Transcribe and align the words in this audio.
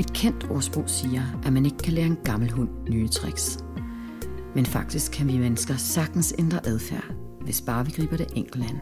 Et 0.00 0.12
kendt 0.12 0.46
ordsprog 0.50 0.84
siger, 0.86 1.22
at 1.44 1.52
man 1.52 1.64
ikke 1.64 1.78
kan 1.78 1.92
lære 1.92 2.06
en 2.06 2.18
gammel 2.24 2.50
hund 2.50 2.68
nye 2.90 3.08
tricks. 3.08 3.58
Men 4.54 4.66
faktisk 4.66 5.12
kan 5.12 5.28
vi 5.28 5.38
mennesker 5.38 5.76
sagtens 5.76 6.34
ændre 6.38 6.66
adfærd, 6.66 7.04
hvis 7.40 7.60
bare 7.60 7.86
vi 7.86 7.90
griber 7.90 8.16
det 8.16 8.26
enkelt 8.34 8.64
an. 8.64 8.80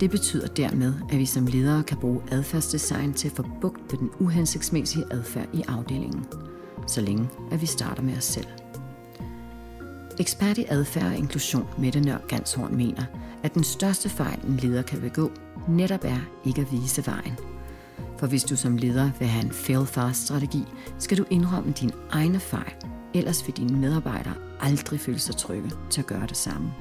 Det 0.00 0.10
betyder 0.10 0.46
dermed, 0.46 0.94
at 1.10 1.18
vi 1.18 1.26
som 1.26 1.46
ledere 1.46 1.82
kan 1.82 1.96
bruge 1.96 2.20
adfærdsdesign 2.30 3.12
til 3.12 3.28
at 3.28 3.36
få 3.36 3.44
bugt 3.60 3.92
med 3.92 3.98
den 3.98 4.10
uhensigtsmæssige 4.20 5.04
adfærd 5.10 5.48
i 5.52 5.62
afdelingen, 5.68 6.26
så 6.86 7.00
længe 7.00 7.28
at 7.50 7.60
vi 7.60 7.66
starter 7.66 8.02
med 8.02 8.16
os 8.16 8.24
selv. 8.24 8.46
Ekspert 10.20 10.58
i 10.58 10.64
adfærd 10.68 11.06
og 11.06 11.16
inklusion, 11.16 11.66
Mette 11.78 12.00
Nør 12.00 12.18
Ganshorn, 12.28 12.76
mener, 12.76 13.04
at 13.42 13.54
den 13.54 13.64
største 13.64 14.08
fejl, 14.08 14.38
en 14.48 14.56
leder 14.56 14.82
kan 14.82 15.00
begå, 15.00 15.30
netop 15.68 16.04
er 16.04 16.20
ikke 16.44 16.60
at 16.60 16.72
vise 16.72 17.06
vejen. 17.06 17.34
For 18.18 18.26
hvis 18.26 18.44
du 18.44 18.56
som 18.56 18.76
leder 18.76 19.10
vil 19.18 19.28
have 19.28 19.44
en 19.44 19.52
fail-fast-strategi, 19.52 20.64
skal 20.98 21.18
du 21.18 21.24
indrømme 21.30 21.72
dine 21.72 21.92
egne 22.10 22.40
fejl, 22.40 22.72
ellers 23.14 23.46
vil 23.46 23.56
dine 23.56 23.78
medarbejdere 23.78 24.34
aldrig 24.60 25.00
føle 25.00 25.18
sig 25.18 25.36
trygge 25.36 25.70
til 25.90 26.00
at 26.00 26.06
gøre 26.06 26.26
det 26.26 26.36
samme. 26.36 26.72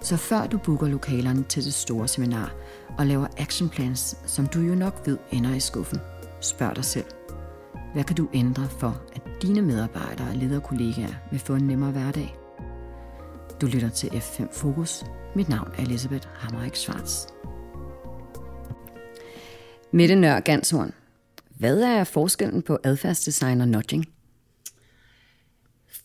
Så 0.00 0.16
før 0.16 0.46
du 0.46 0.58
booker 0.58 0.86
lokalerne 0.86 1.42
til 1.42 1.64
det 1.64 1.74
store 1.74 2.08
seminar 2.08 2.52
og 2.98 3.06
laver 3.06 3.26
action 3.36 3.68
plans, 3.68 4.16
som 4.26 4.46
du 4.46 4.60
jo 4.60 4.74
nok 4.74 5.02
ved 5.06 5.18
ender 5.30 5.54
i 5.54 5.60
skuffen, 5.60 5.98
spørg 6.40 6.76
dig 6.76 6.84
selv. 6.84 7.06
Hvad 7.94 8.04
kan 8.04 8.16
du 8.16 8.28
ændre 8.34 8.68
for, 8.78 9.02
at 9.14 9.22
dine 9.42 9.62
medarbejdere 9.62 10.28
og 10.28 10.36
lederkollegaer 10.36 11.14
vil 11.30 11.40
få 11.40 11.54
en 11.54 11.66
nemmere 11.66 11.90
hverdag? 11.90 12.36
Du 13.60 13.66
lytter 13.66 13.88
til 13.88 14.08
F5 14.08 14.52
Fokus. 14.52 15.04
Mit 15.34 15.48
navn 15.48 15.68
er 15.78 15.82
Elisabeth 15.82 16.28
Hammerik 16.34 16.76
Schwartz. 16.76 17.26
Mette 19.94 20.14
Nør 20.14 20.40
Ganshorn. 20.40 20.92
Hvad 21.58 21.80
er 21.80 22.04
forskellen 22.04 22.62
på 22.62 22.78
adfærdsdesign 22.84 23.60
og 23.60 23.68
nudging? 23.68 24.06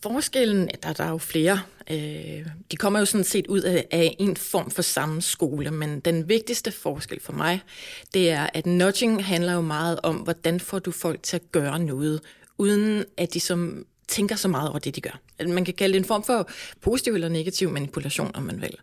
Forskellen, 0.04 0.70
der, 0.84 0.94
der 0.94 1.04
er 1.04 1.10
jo 1.10 1.18
flere. 1.18 1.62
Øh, 1.92 2.48
de 2.72 2.78
kommer 2.78 3.00
jo 3.00 3.06
sådan 3.06 3.24
set 3.24 3.48
ud 3.48 3.62
af, 3.62 3.88
af 3.92 4.16
en 4.20 4.38
form 4.38 4.72
for 4.72 4.82
samme 4.82 5.22
skole, 5.22 5.72
men 5.72 6.00
den 6.00 6.30
vigtigste 6.30 6.72
forskel 6.72 7.20
for 7.22 7.34
mig, 7.34 7.62
det 8.14 8.30
er, 8.32 8.48
at 8.54 8.66
nudging 8.66 9.26
handler 9.26 9.54
jo 9.54 9.62
meget 9.62 10.00
om, 10.04 10.16
hvordan 10.16 10.60
får 10.60 10.80
du 10.80 10.92
folk 10.92 11.24
til 11.24 11.36
at 11.36 11.52
gøre 11.52 11.80
noget, 11.80 12.22
uden 12.58 13.06
at 13.18 13.34
de 13.34 13.40
som 13.40 13.86
tænker 14.10 14.36
så 14.36 14.48
meget 14.48 14.70
over 14.70 14.80
det, 14.80 14.96
de 14.96 15.02
gør. 15.02 15.20
Man 15.48 15.66
kan 15.66 15.74
kalde 15.74 15.94
det 15.94 16.00
en 16.00 16.06
form 16.06 16.24
for 16.24 16.50
positiv 16.82 17.14
eller 17.14 17.30
negativ 17.30 17.70
manipulation, 17.70 18.32
om 18.34 18.44
man 18.44 18.62
vil. 18.62 18.76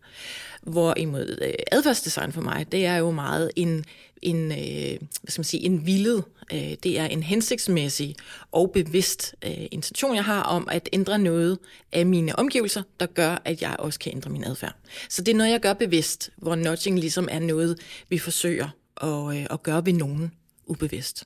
Hvorimod 0.62 1.38
øh, 1.42 1.54
adfærdsdesign 1.72 2.32
for 2.32 2.40
mig, 2.40 2.72
det 2.72 2.86
er 2.86 2.96
jo 2.96 3.10
meget 3.10 3.50
en, 3.56 3.84
en, 4.22 4.52
øh, 4.52 4.98
hvad 4.98 5.28
skal 5.28 5.40
man 5.40 5.44
sige, 5.44 5.62
en 5.62 5.86
vildet, 5.86 6.24
øh, 6.52 6.74
det 6.82 6.98
er 6.98 7.04
en 7.06 7.22
hensigtsmæssig 7.22 8.16
og 8.52 8.70
bevidst 8.70 9.34
øh, 9.44 9.66
intention, 9.70 10.14
jeg 10.14 10.24
har 10.24 10.42
om 10.42 10.68
at 10.70 10.88
ændre 10.92 11.18
noget 11.18 11.58
af 11.92 12.06
mine 12.06 12.38
omgivelser, 12.38 12.82
der 13.00 13.06
gør, 13.06 13.42
at 13.44 13.62
jeg 13.62 13.76
også 13.78 13.98
kan 13.98 14.12
ændre 14.12 14.30
min 14.30 14.44
adfærd. 14.44 14.74
Så 15.08 15.22
det 15.22 15.32
er 15.32 15.36
noget, 15.36 15.50
jeg 15.50 15.60
gør 15.60 15.72
bevidst, 15.72 16.30
hvor 16.36 16.54
nudging 16.54 16.98
ligesom 16.98 17.28
er 17.30 17.38
noget, 17.38 17.78
vi 18.08 18.18
forsøger 18.18 18.68
at, 19.02 19.36
øh, 19.36 19.46
at 19.50 19.62
gøre 19.62 19.86
ved 19.86 19.92
nogen 19.92 20.32
ubevidst. 20.66 21.24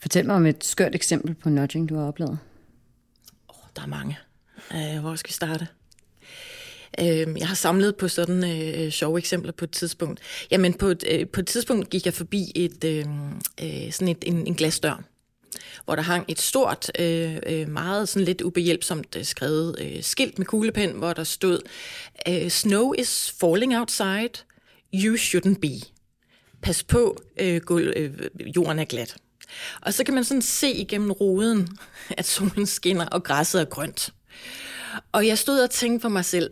Fortæl 0.00 0.26
mig 0.26 0.36
om 0.36 0.46
et 0.46 0.64
skørt 0.64 0.94
eksempel 0.94 1.34
på 1.34 1.48
nudging, 1.48 1.88
du 1.88 1.96
har 1.96 2.06
oplevet. 2.06 2.38
Der 3.76 3.82
er 3.82 3.86
mange. 3.86 4.18
Uh, 4.70 5.00
hvor 5.00 5.16
skal 5.16 5.28
vi 5.28 5.32
starte? 5.32 5.66
Uh, 7.02 7.38
jeg 7.38 7.48
har 7.48 7.54
samlet 7.54 7.96
på 7.96 8.08
sådan 8.08 8.44
uh, 8.44 8.90
sjove 8.90 9.18
eksempler 9.18 9.52
på 9.52 9.64
et 9.64 9.70
tidspunkt. 9.70 10.20
Jamen 10.50 10.74
på 10.74 10.86
et, 10.86 11.04
uh, 11.14 11.28
på 11.28 11.40
et 11.40 11.46
tidspunkt 11.46 11.90
gik 11.90 12.06
jeg 12.06 12.14
forbi 12.14 12.52
et, 12.54 12.84
uh, 12.84 13.12
uh, 13.64 13.92
sådan 13.92 14.08
et, 14.08 14.24
en, 14.26 14.46
en 14.46 14.54
glasdør, 14.54 15.02
hvor 15.84 15.94
der 15.94 16.02
hang 16.02 16.24
et 16.28 16.40
stort, 16.40 16.90
uh, 16.98 17.68
meget 17.68 18.08
sådan 18.08 18.26
lidt 18.26 18.42
ubehjælpsomt 18.42 19.16
skrevet 19.22 19.76
uh, 19.80 20.02
skilt 20.02 20.38
med 20.38 20.46
kuglepen, 20.46 20.90
hvor 20.90 21.12
der 21.12 21.24
stod, 21.24 21.60
uh, 22.28 22.48
Snow 22.48 22.92
is 22.92 23.34
falling 23.40 23.76
outside, 23.76 24.44
you 24.94 25.16
shouldn't 25.16 25.58
be. 25.58 25.80
Pas 26.62 26.82
på, 26.82 27.22
uh, 27.42 27.56
gulv, 27.56 27.94
uh, 27.96 28.56
jorden 28.56 28.78
er 28.78 28.84
glat. 28.84 29.16
Og 29.80 29.94
så 29.94 30.04
kan 30.04 30.14
man 30.14 30.24
sådan 30.24 30.42
se 30.42 30.70
igennem 30.70 31.10
ruden, 31.12 31.78
at 32.18 32.26
solen 32.26 32.66
skinner, 32.66 33.06
og 33.06 33.24
græsset 33.24 33.60
er 33.60 33.64
grønt. 33.64 34.10
Og 35.12 35.26
jeg 35.26 35.38
stod 35.38 35.60
og 35.60 35.70
tænkte 35.70 36.02
for 36.02 36.08
mig 36.08 36.24
selv, 36.24 36.50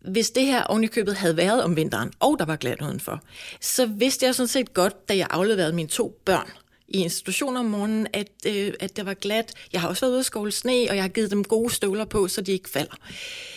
hvis 0.00 0.30
det 0.30 0.46
her 0.46 0.64
ovenikøbet 0.64 1.16
havde 1.16 1.36
været 1.36 1.62
om 1.62 1.76
vinteren, 1.76 2.12
og 2.20 2.36
der 2.38 2.44
var 2.44 2.56
glat 2.56 2.82
udenfor, 2.82 3.20
så 3.60 3.86
vidste 3.86 4.26
jeg 4.26 4.34
sådan 4.34 4.48
set 4.48 4.74
godt, 4.74 5.08
da 5.08 5.16
jeg 5.16 5.26
afleverede 5.30 5.72
mine 5.72 5.88
to 5.88 6.20
børn 6.24 6.50
i 6.88 6.98
institutionen 6.98 7.56
om 7.56 7.64
morgenen, 7.64 8.06
at, 8.12 8.28
øh, 8.46 8.72
at 8.80 8.96
det 8.96 9.06
var 9.06 9.14
glat. 9.14 9.52
Jeg 9.72 9.80
har 9.80 9.88
også 9.88 10.00
været 10.00 10.12
ude 10.12 10.18
at 10.18 10.26
skovle 10.26 10.52
sne, 10.52 10.86
og 10.90 10.96
jeg 10.96 11.02
har 11.02 11.08
givet 11.08 11.30
dem 11.30 11.44
gode 11.44 11.74
støvler 11.74 12.04
på, 12.04 12.28
så 12.28 12.40
de 12.40 12.52
ikke 12.52 12.70
falder. 12.70 12.94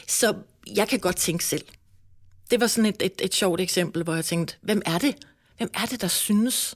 Så 0.07 0.33
jeg 0.75 0.87
kan 0.87 0.99
godt 0.99 1.15
tænke 1.15 1.45
selv. 1.45 1.65
Det 2.51 2.59
var 2.59 2.67
sådan 2.67 2.85
et, 2.85 3.01
et, 3.01 3.21
et 3.21 3.33
sjovt 3.33 3.61
eksempel, 3.61 4.03
hvor 4.03 4.15
jeg 4.15 4.25
tænkte, 4.25 4.55
hvem 4.61 4.81
er 4.85 4.97
det? 4.97 5.15
Hvem 5.57 5.69
er 5.73 5.85
det, 5.85 6.01
der 6.01 6.07
synes, 6.07 6.75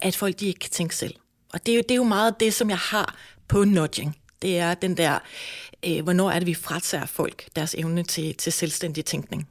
at 0.00 0.16
folk 0.16 0.40
de 0.40 0.46
ikke 0.46 0.60
kan 0.60 0.70
tænke 0.70 0.96
selv? 0.96 1.14
Og 1.54 1.66
det 1.66 1.72
er, 1.72 1.76
jo, 1.76 1.82
det 1.82 1.90
er 1.90 1.96
jo 1.96 2.04
meget 2.04 2.40
det, 2.40 2.52
som 2.52 2.70
jeg 2.70 2.78
har 2.78 3.16
på 3.48 3.64
nudging. 3.64 4.16
Det 4.42 4.58
er 4.58 4.74
den 4.74 4.96
der, 4.96 5.18
øh, 5.88 6.02
hvornår 6.02 6.30
er 6.30 6.38
det, 6.38 6.46
vi 6.46 6.54
fratager 6.54 7.06
folk 7.06 7.44
deres 7.56 7.74
evne 7.78 8.02
til, 8.02 8.34
til 8.34 8.52
selvstændig 8.52 9.04
tænkning. 9.04 9.48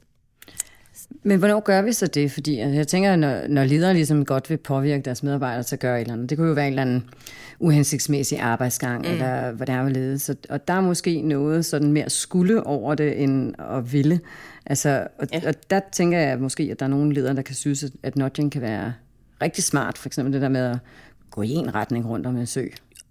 Men 1.22 1.38
hvornår 1.38 1.60
gør 1.60 1.82
vi 1.82 1.92
så 1.92 2.06
det? 2.06 2.32
Fordi 2.32 2.58
jeg 2.58 2.88
tænker, 2.88 3.16
når, 3.16 3.48
når 3.48 3.64
ledere 3.64 3.94
ligesom 3.94 4.24
godt 4.24 4.50
vil 4.50 4.56
påvirke 4.56 5.02
deres 5.02 5.22
medarbejdere 5.22 5.62
til 5.62 5.76
at 5.76 5.80
gøre 5.80 5.96
et 5.96 6.00
eller 6.00 6.14
andet, 6.14 6.30
det 6.30 6.38
kunne 6.38 6.48
jo 6.48 6.54
være 6.54 6.66
en 6.66 6.72
eller 6.72 6.82
anden 6.82 7.10
uhensigtsmæssig 7.58 8.40
arbejdsgang, 8.40 9.02
mm. 9.02 9.12
eller 9.12 9.52
hvad 9.52 9.66
det 9.66 9.74
er 9.74 9.88
lede. 9.88 10.18
Så, 10.18 10.34
og 10.48 10.68
der 10.68 10.74
er 10.74 10.80
måske 10.80 11.22
noget 11.22 11.66
sådan 11.66 11.92
mere 11.92 12.10
skulle 12.10 12.66
over 12.66 12.94
det, 12.94 13.22
end 13.22 13.54
at 13.58 13.92
ville. 13.92 14.20
Altså, 14.66 15.06
og, 15.18 15.28
ja. 15.32 15.48
og 15.48 15.54
der 15.70 15.80
tænker 15.92 16.18
jeg 16.18 16.38
måske, 16.38 16.68
at 16.70 16.80
der 16.80 16.86
er 16.86 16.90
nogle 16.90 17.14
ledere, 17.14 17.36
der 17.36 17.42
kan 17.42 17.54
synes, 17.54 17.84
at 18.02 18.16
nudging 18.16 18.52
kan 18.52 18.62
være 18.62 18.92
rigtig 19.42 19.64
smart. 19.64 19.98
For 19.98 20.08
eksempel 20.08 20.32
det 20.32 20.42
der 20.42 20.48
med 20.48 20.60
at 20.60 20.78
gå 21.34 21.42
i 21.42 21.50
en 21.50 21.74
retning 21.74 22.08
rundt 22.08 22.26
om 22.26 22.36
en 22.36 22.46
sø. 22.46 22.60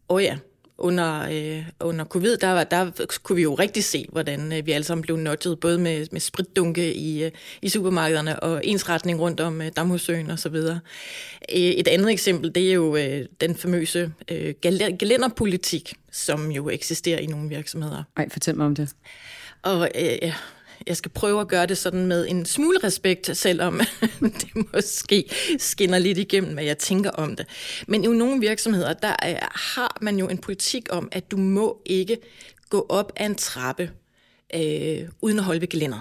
Åh 0.09 0.15
oh 0.15 0.23
ja, 0.23 0.37
under, 0.77 1.27
øh, 1.31 1.65
under 1.79 2.05
covid, 2.05 2.37
der, 2.37 2.63
der 2.63 3.07
kunne 3.23 3.35
vi 3.35 3.41
jo 3.41 3.53
rigtig 3.53 3.83
se, 3.83 4.05
hvordan 4.11 4.53
øh, 4.53 4.65
vi 4.65 4.71
alle 4.71 4.83
sammen 4.83 5.01
blev 5.01 5.17
nudget, 5.17 5.59
både 5.59 5.77
med, 5.79 6.07
med 6.11 6.19
spritdunke 6.19 6.93
i, 6.93 7.23
øh, 7.23 7.31
i 7.61 7.69
supermarkederne 7.69 8.39
og 8.39 8.61
ensretning 8.65 9.19
rundt 9.19 9.39
om 9.39 9.61
øh, 9.61 9.71
Damhussøen 9.75 10.29
og 10.29 10.39
så 10.39 10.49
videre. 10.49 10.79
Øh, 11.55 11.59
et 11.59 11.87
andet 11.87 12.11
eksempel, 12.11 12.55
det 12.55 12.69
er 12.69 12.73
jo 12.73 12.95
øh, 12.95 13.25
den 13.41 13.55
famøse 13.55 14.13
øh, 14.31 14.53
galenderpolitik, 14.99 15.93
som 16.11 16.51
jo 16.51 16.69
eksisterer 16.69 17.19
i 17.19 17.25
nogle 17.25 17.49
virksomheder. 17.49 18.03
Ej, 18.17 18.29
fortæl 18.29 18.57
mig 18.57 18.65
om 18.65 18.75
det. 18.75 18.89
Og 19.61 19.89
øh, 19.95 20.33
jeg 20.87 20.97
skal 20.97 21.11
prøve 21.11 21.41
at 21.41 21.47
gøre 21.47 21.65
det 21.65 21.77
sådan 21.77 22.05
med 22.05 22.27
en 22.29 22.45
smule 22.45 22.77
respekt, 22.83 23.37
selvom 23.37 23.81
det 24.41 24.73
måske 24.73 25.29
skinner 25.57 25.97
lidt 25.99 26.17
igennem, 26.17 26.53
hvad 26.53 26.63
jeg 26.63 26.77
tænker 26.77 27.09
om 27.09 27.35
det. 27.35 27.45
Men 27.87 28.03
i 28.03 28.07
nogle 28.07 28.39
virksomheder, 28.39 28.93
der 28.93 29.15
har 29.73 29.97
man 30.01 30.19
jo 30.19 30.27
en 30.27 30.37
politik 30.37 30.87
om, 30.91 31.09
at 31.11 31.31
du 31.31 31.37
må 31.37 31.81
ikke 31.85 32.17
gå 32.69 32.85
op 32.89 33.11
ad 33.15 33.25
en 33.25 33.35
trappe 33.35 33.91
øh, 34.55 35.09
uden 35.21 35.39
at 35.39 35.45
holde 35.45 35.61
ved 35.61 35.67
gelænder. 35.67 35.99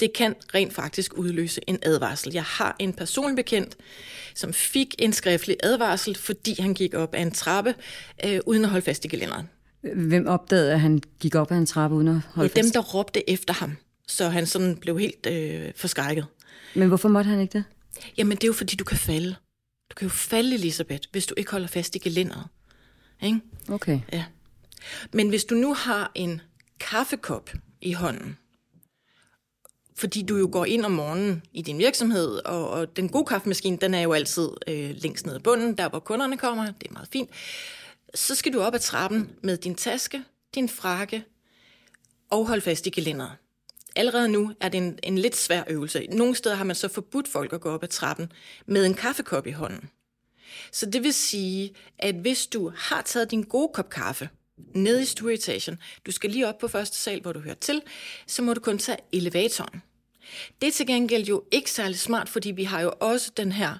Det 0.00 0.12
kan 0.12 0.34
rent 0.54 0.74
faktisk 0.74 1.18
udløse 1.18 1.60
en 1.66 1.78
advarsel. 1.82 2.32
Jeg 2.32 2.42
har 2.42 2.76
en 2.78 2.92
personlig 2.92 3.36
bekendt, 3.36 3.76
som 4.34 4.52
fik 4.52 4.94
en 4.98 5.12
skriftlig 5.12 5.56
advarsel, 5.62 6.14
fordi 6.16 6.60
han 6.60 6.74
gik 6.74 6.94
op 6.94 7.14
ad 7.14 7.22
en 7.22 7.30
trappe 7.30 7.74
øh, 8.24 8.40
uden 8.46 8.64
at 8.64 8.70
holde 8.70 8.84
fast 8.84 9.04
i 9.04 9.08
gelænderen. 9.08 9.48
Hvem 9.94 10.26
opdagede, 10.26 10.72
at 10.72 10.80
han 10.80 11.02
gik 11.20 11.34
op 11.34 11.52
ad 11.52 11.56
en 11.56 11.66
trappe 11.66 11.96
uden 11.96 12.08
at 12.08 12.20
holde 12.34 12.50
fast? 12.50 12.64
Dem, 12.64 12.72
der 12.72 12.80
råbte 12.80 13.30
efter 13.30 13.54
ham 13.54 13.76
så 14.08 14.28
han 14.28 14.46
sådan 14.46 14.76
blev 14.76 14.98
helt 14.98 15.26
øh, 15.26 15.72
forskrækket. 15.76 16.26
Men 16.74 16.88
hvorfor 16.88 17.08
måtte 17.08 17.30
han 17.30 17.40
ikke 17.40 17.52
det? 17.52 17.64
Jamen, 18.16 18.36
det 18.36 18.44
er 18.44 18.48
jo 18.48 18.52
fordi, 18.52 18.76
du 18.76 18.84
kan 18.84 18.98
falde. 18.98 19.36
Du 19.90 19.94
kan 19.96 20.04
jo 20.04 20.10
falde, 20.10 20.54
Elisabeth, 20.54 21.08
hvis 21.12 21.26
du 21.26 21.34
ikke 21.36 21.50
holder 21.50 21.66
fast 21.66 21.96
i 21.96 21.98
gelænderet. 21.98 22.44
Ikke? 23.22 23.40
Okay. 23.68 24.00
Ja. 24.12 24.24
Men 25.12 25.28
hvis 25.28 25.44
du 25.44 25.54
nu 25.54 25.74
har 25.74 26.12
en 26.14 26.40
kaffekop 26.80 27.50
i 27.80 27.92
hånden, 27.92 28.38
fordi 29.96 30.22
du 30.22 30.36
jo 30.36 30.48
går 30.52 30.64
ind 30.64 30.84
om 30.84 30.92
morgenen 30.92 31.42
i 31.52 31.62
din 31.62 31.78
virksomhed, 31.78 32.28
og, 32.44 32.70
og 32.70 32.96
den 32.96 33.08
gode 33.08 33.26
kaffemaskine, 33.26 33.76
den 33.76 33.94
er 33.94 34.00
jo 34.00 34.12
altid 34.12 34.48
øh, 34.66 34.94
længst 34.96 35.26
nede 35.26 35.36
i 35.36 35.42
bunden, 35.42 35.76
der 35.76 35.88
hvor 35.88 35.98
kunderne 35.98 36.36
kommer, 36.36 36.64
det 36.64 36.88
er 36.88 36.92
meget 36.92 37.08
fint. 37.12 37.30
Så 38.14 38.34
skal 38.34 38.52
du 38.52 38.60
op 38.60 38.74
ad 38.74 38.80
trappen 38.80 39.30
med 39.42 39.56
din 39.56 39.74
taske, 39.74 40.22
din 40.54 40.68
frakke 40.68 41.24
og 42.30 42.46
holde 42.46 42.60
fast 42.60 42.86
i 42.86 42.90
gelænderet 42.90 43.32
allerede 43.96 44.28
nu 44.28 44.52
er 44.60 44.68
det 44.68 44.78
en, 44.78 44.98
en 45.02 45.18
lidt 45.18 45.36
svær 45.36 45.64
øvelse. 45.68 46.06
Nogle 46.10 46.34
steder 46.34 46.54
har 46.54 46.64
man 46.64 46.76
så 46.76 46.88
forbudt 46.88 47.28
folk 47.28 47.52
at 47.52 47.60
gå 47.60 47.70
op 47.70 47.82
ad 47.82 47.88
trappen 47.88 48.32
med 48.66 48.86
en 48.86 48.94
kaffekop 48.94 49.46
i 49.46 49.50
hånden. 49.50 49.90
Så 50.72 50.86
det 50.86 51.02
vil 51.02 51.14
sige, 51.14 51.74
at 51.98 52.14
hvis 52.14 52.46
du 52.46 52.72
har 52.76 53.02
taget 53.02 53.30
din 53.30 53.42
gode 53.42 53.70
kop 53.74 53.90
kaffe 53.90 54.28
ned 54.74 55.00
i 55.00 55.04
stueetagen, 55.04 55.78
du 56.06 56.12
skal 56.12 56.30
lige 56.30 56.48
op 56.48 56.58
på 56.58 56.68
første 56.68 56.96
sal, 56.96 57.20
hvor 57.20 57.32
du 57.32 57.40
hører 57.40 57.54
til, 57.54 57.82
så 58.26 58.42
må 58.42 58.54
du 58.54 58.60
kun 58.60 58.78
tage 58.78 58.98
elevatoren. 59.12 59.82
Det 60.60 60.66
er 60.68 60.72
til 60.72 60.86
gengæld 60.86 61.24
jo 61.24 61.44
ikke 61.50 61.70
særlig 61.70 61.98
smart, 61.98 62.28
fordi 62.28 62.50
vi 62.50 62.64
har 62.64 62.80
jo 62.80 62.92
også 63.00 63.30
den 63.36 63.52
her 63.52 63.78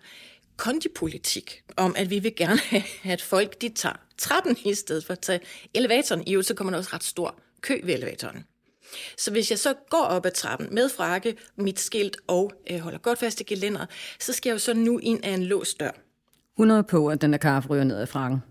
kondipolitik, 0.56 1.62
om 1.76 1.94
at 1.98 2.10
vi 2.10 2.18
vil 2.18 2.36
gerne 2.36 2.60
have, 2.70 2.82
at 3.04 3.22
folk 3.22 3.60
de 3.60 3.68
tager 3.68 3.96
trappen 4.18 4.56
i 4.64 4.74
stedet 4.74 5.04
for 5.04 5.12
at 5.12 5.20
tage 5.20 5.40
elevatoren. 5.74 6.22
I 6.26 6.32
øvrigt, 6.32 6.48
så 6.48 6.54
kommer 6.54 6.70
der 6.70 6.78
også 6.78 6.90
ret 6.92 7.04
stor 7.04 7.40
kø 7.60 7.80
ved 7.84 7.94
elevatoren. 7.94 8.44
Så 9.18 9.30
hvis 9.30 9.50
jeg 9.50 9.58
så 9.58 9.74
går 9.90 10.04
op 10.04 10.26
ad 10.26 10.30
trappen 10.30 10.68
med 10.74 10.88
frakke, 10.88 11.36
mit 11.56 11.80
skilt 11.80 12.16
og 12.26 12.52
øh, 12.70 12.78
holder 12.78 12.98
godt 12.98 13.18
fast 13.18 13.40
i 13.40 13.44
gelænderet, 13.44 13.88
så 14.20 14.32
skal 14.32 14.50
jeg 14.50 14.54
jo 14.54 14.58
så 14.58 14.74
nu 14.74 14.98
ind 14.98 15.24
af 15.24 15.30
en 15.30 15.44
låst 15.44 15.80
dør. 15.80 15.90
100 16.56 16.82
på, 16.82 17.08
at 17.08 17.20
den 17.20 17.32
der 17.32 17.38
kaffe 17.38 17.68
ryger 17.68 17.84
ned 17.84 17.96
af 17.96 18.08
frakken. 18.08 18.42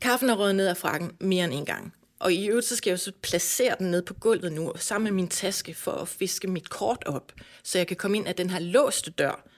Kaffen 0.00 0.30
er 0.30 0.34
røget 0.34 0.54
ned 0.54 0.66
af 0.66 0.76
frakken 0.76 1.12
mere 1.20 1.44
end 1.44 1.54
en 1.54 1.64
gang. 1.64 1.94
Og 2.18 2.32
i 2.32 2.46
øvrigt, 2.46 2.66
så 2.66 2.76
skal 2.76 2.90
jeg 2.90 2.98
jo 2.98 3.02
så 3.02 3.12
placere 3.22 3.76
den 3.78 3.90
ned 3.90 4.02
på 4.02 4.14
gulvet 4.14 4.52
nu, 4.52 4.72
sammen 4.76 5.04
med 5.04 5.12
min 5.12 5.28
taske, 5.28 5.74
for 5.74 5.92
at 5.92 6.08
fiske 6.08 6.48
mit 6.48 6.70
kort 6.70 7.02
op, 7.06 7.32
så 7.62 7.78
jeg 7.78 7.86
kan 7.86 7.96
komme 7.96 8.16
ind 8.16 8.26
af 8.26 8.34
den 8.34 8.50
her 8.50 8.58
låste 8.58 9.10
dør 9.10 9.48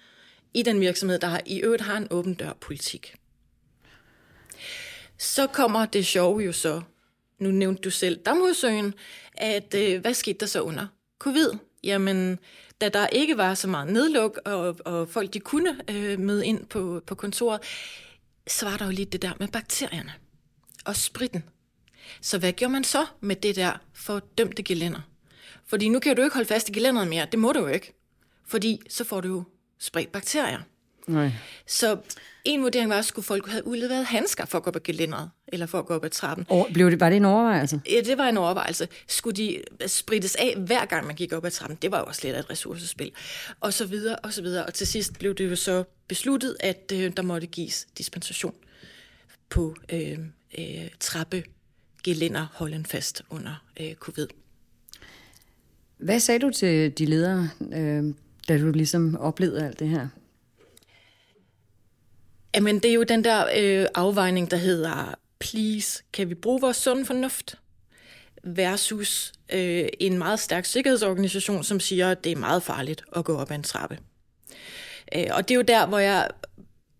i 0.55 0.63
den 0.63 0.81
virksomhed, 0.81 1.19
der 1.19 1.27
har, 1.27 1.41
i 1.47 1.59
øvrigt 1.59 1.83
har 1.83 1.97
en 1.97 2.07
åben 2.11 2.35
dør 2.35 2.53
politik. 2.61 3.15
Så 5.19 5.47
kommer 5.47 5.87
det 5.87 6.07
sjove 6.07 6.41
jo 6.41 6.53
så, 6.53 6.83
nu 7.39 7.51
nævnte 7.51 7.83
du 7.83 7.91
selv 7.91 8.17
Damhusøen, 8.17 8.95
at 9.33 9.75
øh, 9.75 10.01
hvad 10.01 10.15
skete 10.15 10.39
der 10.39 10.47
så 10.47 10.61
under 10.61 10.87
covid? 11.19 11.51
Jamen, 11.85 12.39
da 12.81 12.89
der 12.89 13.07
ikke 13.07 13.37
var 13.37 13.55
så 13.55 13.69
meget 13.69 13.93
nedluk, 13.93 14.41
og, 14.45 14.77
og 14.85 15.09
folk 15.09 15.35
de 15.35 15.41
kunne 15.41 15.81
øh, 15.91 16.21
møde 16.21 16.47
ind 16.47 16.67
på, 16.67 17.03
på 17.07 17.15
kontoret, 17.15 17.61
så 18.47 18.69
var 18.69 18.77
der 18.77 18.85
jo 18.85 18.91
lidt 18.91 19.13
det 19.13 19.23
der 19.23 19.33
med 19.41 19.49
bakterierne 19.49 20.13
og 20.85 20.97
spritten. 20.97 21.45
Så 22.21 22.39
hvad 22.39 22.53
gjorde 22.53 22.73
man 22.73 22.85
så 22.85 23.07
med 23.21 23.37
det 23.37 23.57
der 23.57 23.73
fordømte 23.95 24.63
gelænder? 24.63 25.01
Fordi 25.67 25.89
nu 25.89 25.99
kan 25.99 26.17
du 26.17 26.23
ikke 26.23 26.35
holde 26.35 26.49
fast 26.49 26.69
i 26.69 26.73
gelænderet 26.73 27.09
mere. 27.09 27.27
Det 27.31 27.39
må 27.39 27.53
du 27.53 27.61
jo 27.61 27.67
ikke. 27.67 27.93
Fordi 28.47 28.81
så 28.89 29.05
får 29.05 29.21
du 29.21 29.29
jo 29.29 29.45
spredt 29.79 30.13
bakterier. 30.13 30.61
Nej. 31.07 31.31
Så 31.67 31.99
en 32.45 32.63
vurdering 32.63 32.91
var, 32.91 32.99
at 32.99 33.05
skulle 33.05 33.27
folk 33.27 33.49
have 33.49 33.67
udleveret 33.67 34.07
handsker 34.07 34.45
for 34.45 34.59
at 34.59 34.65
gå 34.65 34.71
op 34.71 34.77
ad 34.77 34.81
gelænderet, 34.81 35.31
eller 35.49 35.67
for 35.67 35.79
at 35.79 35.87
gå 35.87 35.95
op 35.95 36.05
ad 36.05 36.11
trappen. 36.11 36.47
Og 36.49 36.69
blev 36.73 36.91
det, 36.91 37.01
var 37.01 37.09
det 37.09 37.17
en 37.17 37.25
overvejelse? 37.25 37.81
Ja, 37.91 38.01
det 38.01 38.19
var 38.19 38.29
en 38.29 38.37
overvejelse. 38.37 38.89
Skulle 39.09 39.37
de 39.37 39.63
sprittes 39.87 40.35
af 40.35 40.55
hver 40.67 40.85
gang, 40.85 41.07
man 41.07 41.15
gik 41.17 41.33
op 41.33 41.45
ad 41.45 41.51
trappen? 41.51 41.79
Det 41.83 41.91
var 41.91 41.99
jo 41.99 42.05
også 42.05 42.21
lidt 42.25 42.37
af 42.37 42.41
et 42.41 42.51
ressourcespil. 42.51 43.13
Og 43.61 43.73
så 43.73 43.87
videre, 43.87 44.17
og 44.17 44.33
så 44.33 44.43
videre. 44.43 44.67
Og 44.67 44.75
til 44.75 44.87
sidst 44.87 45.19
blev 45.19 45.35
det 45.35 45.51
jo 45.51 45.57
så 45.57 45.85
besluttet, 46.09 46.57
at 46.61 46.93
øh, 46.95 47.13
der 47.17 47.23
måtte 47.23 47.47
gives 47.47 47.87
dispensation 47.99 48.55
på 49.49 49.77
øh, 49.93 50.19
øh, 50.59 50.89
trappe 51.01 51.45
gelænder 52.05 52.47
holden 52.55 52.87
fast 52.87 53.23
under 53.31 53.65
øh, 53.81 53.95
covid. 53.95 54.27
Hvad 55.99 56.21
sagde 56.21 56.41
du 56.41 56.51
til 56.51 56.99
de 56.99 57.07
ledere, 57.07 57.51
øh, 57.73 58.15
da 58.49 58.59
du 58.59 58.71
ligesom 58.71 59.17
oplevede 59.17 59.67
alt 59.67 59.79
det 59.79 59.89
her? 59.89 60.09
Jamen, 62.57 62.79
det 62.79 62.91
er 62.91 62.95
jo 62.95 63.03
den 63.03 63.25
der 63.25 63.47
øh, 63.57 63.87
afvejning, 63.95 64.51
der 64.51 64.57
hedder, 64.57 65.15
please, 65.39 66.03
kan 66.13 66.29
vi 66.29 66.35
bruge 66.35 66.61
vores 66.61 66.77
sund 66.77 67.05
fornuft? 67.05 67.59
Versus 68.45 69.33
øh, 69.53 69.89
en 70.01 70.19
meget 70.19 70.41
stærk 70.41 70.65
sikkerhedsorganisation, 70.65 71.65
som 71.65 71.81
siger, 71.81 72.11
at 72.11 72.25
det 72.25 72.33
er 72.33 72.37
meget 72.37 72.63
farligt 72.63 73.05
at 73.17 73.25
gå 73.25 73.37
op 73.37 73.51
ad 73.51 73.57
en 73.57 73.63
trappe. 73.63 73.99
Øh, 75.15 75.27
og 75.31 75.49
det 75.49 75.55
er 75.55 75.57
jo 75.57 75.63
der, 75.63 75.87
hvor 75.87 75.99
jeg 75.99 76.29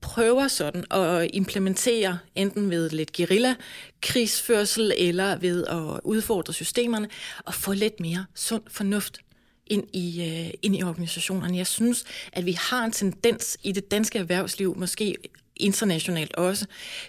prøver 0.01 0.49
sådan 0.49 0.85
at 0.91 1.31
implementere, 1.33 2.19
enten 2.35 2.71
ved 2.71 2.91
lidt 2.91 3.17
guerilla 3.17 3.55
krigsførsel 4.03 4.93
eller 4.99 5.37
ved 5.37 5.67
at 5.67 6.01
udfordre 6.05 6.53
systemerne, 6.53 7.09
og 7.45 7.55
få 7.55 7.73
lidt 7.73 8.01
mere 8.01 8.27
sund 8.35 8.63
fornuft 8.69 9.19
ind 9.67 9.85
i, 9.93 10.23
øh, 10.23 10.51
ind 10.63 10.77
i 10.77 10.83
organisationerne. 10.83 11.57
Jeg 11.57 11.67
synes, 11.67 12.05
at 12.33 12.47
vi 12.47 12.53
har 12.53 12.85
en 12.85 12.93
tendens 12.93 13.59
i 13.63 13.73
det 13.73 13.91
danske 13.91 14.19
erhvervsliv, 14.19 14.77
måske 14.77 15.17
internationalt 15.57 16.35
også, 16.35 16.67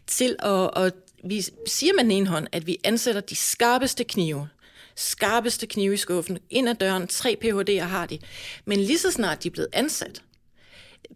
til 0.08 0.36
at, 0.40 0.70
at 0.76 0.94
vi 1.24 1.46
siger 1.68 1.94
med 1.94 2.04
den 2.04 2.12
ene 2.12 2.28
hånd, 2.28 2.48
at 2.52 2.68
vi 2.68 2.78
ansætter 2.84 3.22
de 3.22 3.36
skarpeste 3.36 4.04
knive, 4.04 4.48
skarpeste 4.96 5.68
knive 5.68 5.94
i 5.94 5.98
skuffen, 5.98 6.40
ind 6.50 6.70
ad 6.70 6.76
døren, 6.76 7.08
tre 7.08 7.38
PhD'er 7.44 7.84
har 7.84 8.06
de. 8.06 8.20
Men 8.66 8.80
lige 8.80 9.00
så 9.00 9.12
snart 9.12 9.44
de 9.44 9.48
er 9.48 9.52
blevet 9.52 9.70
ansat, 9.74 10.22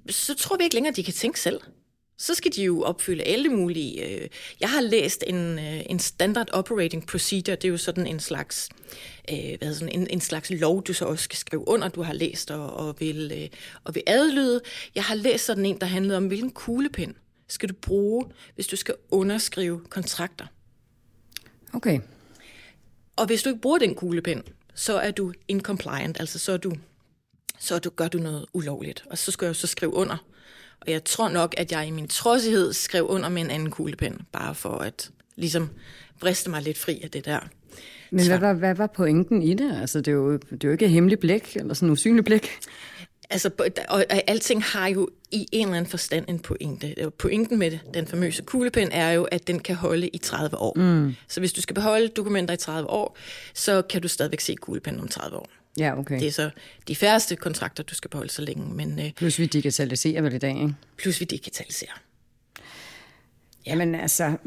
så 0.10 0.36
tror 0.36 0.58
vi 0.58 0.64
ikke 0.64 0.76
længere, 0.76 0.92
at 0.92 0.96
de 0.96 1.04
kan 1.04 1.14
tænke 1.14 1.40
selv. 1.40 1.62
Så 2.22 2.34
skal 2.34 2.52
de 2.56 2.64
jo 2.64 2.82
opfylde 2.82 3.24
alle 3.24 3.50
mulige... 3.50 4.10
Øh, 4.10 4.30
jeg 4.60 4.70
har 4.70 4.82
læst 4.82 5.24
en, 5.28 5.60
øh, 5.60 5.82
en 5.90 6.00
standard 6.00 6.50
operating 6.54 7.08
procedure, 7.08 7.56
det 7.56 7.66
er 7.66 7.70
jo 7.70 7.78
sådan 7.78 8.08
en 8.08 8.20
slags, 8.20 8.70
øh, 9.32 9.58
hvad 9.60 9.74
sådan, 9.74 10.00
en, 10.00 10.08
en 10.10 10.22
slags 10.22 10.50
lov, 10.50 10.84
du 10.84 10.94
så 10.94 11.06
også 11.06 11.24
skal 11.24 11.38
skrive 11.38 11.68
under, 11.68 11.90
du 11.90 12.02
har 12.02 12.14
læst 12.14 12.52
og, 12.52 12.74
og, 12.74 12.96
vil, 13.00 13.50
og 13.84 13.96
vil 13.96 14.04
adlyde. 14.08 14.62
Jeg 14.96 15.04
har 15.04 15.16
læst 15.16 15.46
sådan 15.46 15.66
en, 15.66 15.80
der 15.80 15.86
handlede 15.86 16.18
om, 16.18 16.28
hvilken 16.28 16.52
kuglepen 16.52 17.18
skal 17.48 17.70
du 17.70 17.74
bruge, 17.82 18.26
hvis 18.56 18.68
du 18.68 18.76
skal 18.76 18.96
underskrive 19.12 19.82
kontrakter. 19.90 20.46
Okay. 21.74 22.00
Og 23.16 23.26
hvis 23.26 23.44
du 23.44 23.50
ikke 23.50 23.62
bruger 23.62 23.80
den 23.80 23.96
kuglepen, 23.96 24.44
så 24.76 24.98
er 24.98 25.12
du 25.12 25.34
incompliant, 25.48 26.20
altså 26.20 26.40
så, 26.40 26.52
er 26.52 26.58
du, 26.58 26.74
så 27.60 27.80
du, 27.80 27.90
gør 27.90 28.08
du 28.08 28.18
noget 28.18 28.46
ulovligt. 28.54 29.04
Og 29.10 29.18
så 29.18 29.32
skal 29.32 29.46
jeg 29.46 29.50
jo 29.50 29.54
så 29.54 29.68
skrive 29.68 29.94
under. 29.94 30.18
Og 30.82 30.92
jeg 30.92 31.04
tror 31.04 31.30
nok, 31.30 31.54
at 31.58 31.72
jeg 31.72 31.88
i 31.88 31.92
min 31.92 32.08
trodsighed 32.08 32.74
skrev 32.74 33.08
under 33.08 33.30
med 33.30 33.42
en 33.42 33.50
anden 33.52 33.72
kuglepen, 33.72 34.22
bare 34.32 34.56
for 34.56 34.78
at 34.78 35.10
ligesom 35.36 35.70
vriste 36.22 36.50
mig 36.50 36.62
lidt 36.62 36.78
fri 36.78 37.02
af 37.04 37.12
det 37.12 37.26
der. 37.26 37.40
Men 38.12 38.28
hvad 38.28 38.40
var, 38.40 38.54
hvad 38.54 38.76
var 38.76 38.88
pointen 38.88 39.44
i 39.44 39.54
det? 39.54 39.78
Altså, 39.82 39.98
det 39.98 40.08
er 40.08 40.12
jo, 40.12 40.34
det 40.34 40.64
er 40.64 40.68
jo 40.68 40.72
ikke 40.72 40.86
et 40.86 40.92
hemmeligt 40.92 41.22
blik, 41.22 41.56
eller 41.56 41.74
sådan 41.74 41.90
en 41.90 41.94
usynlig 41.94 42.26
blik. 42.26 42.50
Altså, 43.30 43.50
og, 43.90 44.06
og 44.10 44.22
alting 44.28 44.64
har 44.64 44.88
jo 44.88 45.10
i 45.32 45.48
en 45.52 45.68
eller 45.68 45.78
anden 45.78 45.92
forstand 45.92 46.26
en 46.28 46.40
pointe. 46.40 47.12
Pointen 47.18 47.60
med 47.60 47.78
den 47.94 48.08
famøse 48.08 48.44
kuglepen 48.44 48.92
er 48.92 49.12
jo, 49.12 49.24
at 49.24 49.48
den 49.48 49.60
kan 49.60 49.76
holde 49.76 50.08
i 50.08 50.18
30 50.18 50.58
år. 50.58 50.74
Mm. 50.76 51.16
Så 51.28 51.40
hvis 51.40 51.54
du 51.54 51.62
skal 51.62 51.74
beholde 51.74 52.08
dokumenter 52.08 52.54
i 52.54 52.58
30 52.58 52.90
år, 52.90 53.18
så 53.54 53.82
kan 53.82 54.02
du 54.02 54.08
stadigvæk 54.08 54.40
se 54.40 54.56
kuglepennen 54.56 55.02
om 55.02 55.08
30 55.08 55.38
år. 55.38 55.50
Ja, 55.78 56.00
okay. 56.00 56.20
Det 56.20 56.28
er 56.28 56.32
så 56.32 56.50
de 56.88 56.96
færreste 56.96 57.36
kontrakter, 57.36 57.84
du 57.84 57.96
skal 57.96 58.10
beholde 58.10 58.32
så 58.32 58.42
længe. 58.42 58.74
Men, 58.74 59.00
øh, 59.00 59.12
plus 59.12 59.40
vi 59.40 59.46
digitaliserer 59.46 60.22
vel 60.22 60.34
i 60.34 60.38
dag, 60.38 60.56
ikke? 60.56 60.76
Plus 60.98 61.20
vi 61.20 61.26
digitaliserer. 61.26 62.02
Ja. 62.58 63.72
Jamen 63.72 63.96
altså, 63.96 64.38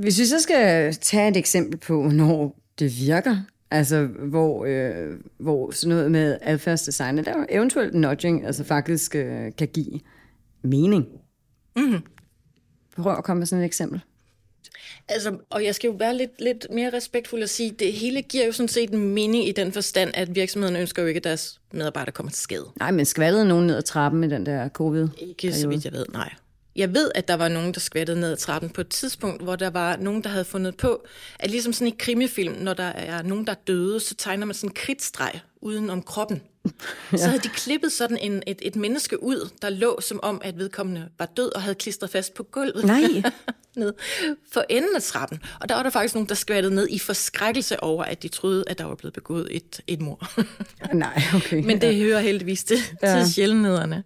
hvis 0.00 0.18
vi 0.18 0.24
så 0.24 0.40
skal 0.40 0.94
tage 0.94 1.28
et 1.28 1.36
eksempel 1.36 1.78
på, 1.78 2.02
når 2.02 2.58
det 2.78 2.98
virker, 3.00 3.36
altså 3.70 4.06
hvor, 4.06 4.64
øh, 4.64 5.18
hvor 5.38 5.70
sådan 5.70 5.96
noget 5.96 6.10
med 6.10 6.38
adfærdsdesign, 6.42 7.18
der 7.18 7.46
eventuelt 7.48 7.94
nudging, 7.94 8.46
altså 8.46 8.64
faktisk 8.64 9.14
øh, 9.14 9.52
kan 9.58 9.68
give 9.68 10.00
mening. 10.62 11.06
Mm-hmm. 11.76 12.02
Prøv 12.96 13.12
at 13.12 13.24
komme 13.24 13.38
med 13.38 13.46
sådan 13.46 13.62
et 13.62 13.66
eksempel. 13.66 14.00
Altså, 15.08 15.36
og 15.50 15.64
jeg 15.64 15.74
skal 15.74 15.88
jo 15.88 15.94
være 15.98 16.16
lidt, 16.16 16.40
lidt 16.40 16.66
mere 16.70 16.92
respektfuld 16.92 17.42
og 17.42 17.48
sige, 17.48 17.70
det 17.70 17.92
hele 17.92 18.22
giver 18.22 18.46
jo 18.46 18.52
sådan 18.52 18.68
set 18.68 18.90
en 18.90 19.14
mening 19.14 19.48
i 19.48 19.52
den 19.52 19.72
forstand, 19.72 20.10
at 20.14 20.34
virksomheden 20.34 20.76
ønsker 20.76 21.02
jo 21.02 21.08
ikke, 21.08 21.18
at 21.18 21.24
deres 21.24 21.60
medarbejdere 21.72 22.12
kommer 22.12 22.32
til 22.32 22.42
skade. 22.42 22.66
Nej, 22.78 22.90
men 22.90 23.04
skvattede 23.04 23.44
nogen 23.44 23.66
ned 23.66 23.76
ad 23.76 23.82
trappen 23.82 24.24
i 24.24 24.28
den 24.28 24.46
der 24.46 24.68
covid 24.68 25.08
Ikke 25.18 25.52
så 25.52 25.68
vidt 25.68 25.84
jeg 25.84 25.92
ved, 25.92 26.06
nej. 26.12 26.32
Jeg 26.76 26.94
ved, 26.94 27.10
at 27.14 27.28
der 27.28 27.34
var 27.34 27.48
nogen, 27.48 27.74
der 27.74 27.80
skvattede 27.80 28.20
ned 28.20 28.32
ad 28.32 28.36
trappen 28.36 28.70
på 28.70 28.80
et 28.80 28.88
tidspunkt, 28.88 29.42
hvor 29.42 29.56
der 29.56 29.70
var 29.70 29.96
nogen, 29.96 30.22
der 30.22 30.30
havde 30.30 30.44
fundet 30.44 30.76
på, 30.76 31.04
at 31.38 31.50
ligesom 31.50 31.72
sådan 31.72 31.86
en 31.86 31.96
krimifilm, 31.98 32.54
når 32.54 32.74
der 32.74 32.84
er 32.84 33.22
nogen, 33.22 33.46
der 33.46 33.54
døde, 33.54 34.00
så 34.00 34.14
tegner 34.14 34.46
man 34.46 34.54
sådan 34.54 34.70
en 34.70 34.74
kridtstreg 34.74 35.40
uden 35.60 35.90
om 35.90 36.02
kroppen. 36.02 36.42
ja. 37.12 37.16
Så 37.16 37.26
havde 37.26 37.42
de 37.42 37.48
klippet 37.48 37.92
sådan 37.92 38.18
en, 38.20 38.42
et, 38.46 38.58
et 38.62 38.76
menneske 38.76 39.22
ud, 39.22 39.50
der 39.62 39.68
lå 39.68 40.00
som 40.00 40.20
om, 40.22 40.40
at 40.44 40.58
vedkommende 40.58 41.08
var 41.18 41.26
død 41.36 41.54
og 41.54 41.62
havde 41.62 41.74
klistret 41.74 42.10
fast 42.10 42.34
på 42.34 42.42
gulvet. 42.42 42.84
Nej. 42.84 43.02
ned 43.76 43.92
for 44.52 44.64
enden 44.68 44.96
af 44.96 45.02
trappen. 45.02 45.42
Og 45.60 45.68
der 45.68 45.74
var 45.74 45.82
der 45.82 45.90
faktisk 45.90 46.14
nogen, 46.14 46.28
der 46.28 46.34
skvattede 46.34 46.74
ned 46.74 46.88
i 46.90 46.98
forskrækkelse 46.98 47.82
over, 47.82 48.04
at 48.04 48.22
de 48.22 48.28
troede, 48.28 48.64
at 48.66 48.78
der 48.78 48.84
var 48.84 48.94
blevet 48.94 49.12
begået 49.14 49.48
et, 49.50 49.80
et 49.86 50.00
mor. 50.00 50.28
Nej, 50.92 51.22
okay. 51.34 51.64
Men 51.64 51.80
det 51.80 51.96
hører 51.96 52.20
heldigvis 52.20 52.64
til, 52.64 52.78
ja. 53.02 53.18
til 53.18 53.32
sjældenhederne. 53.32 54.04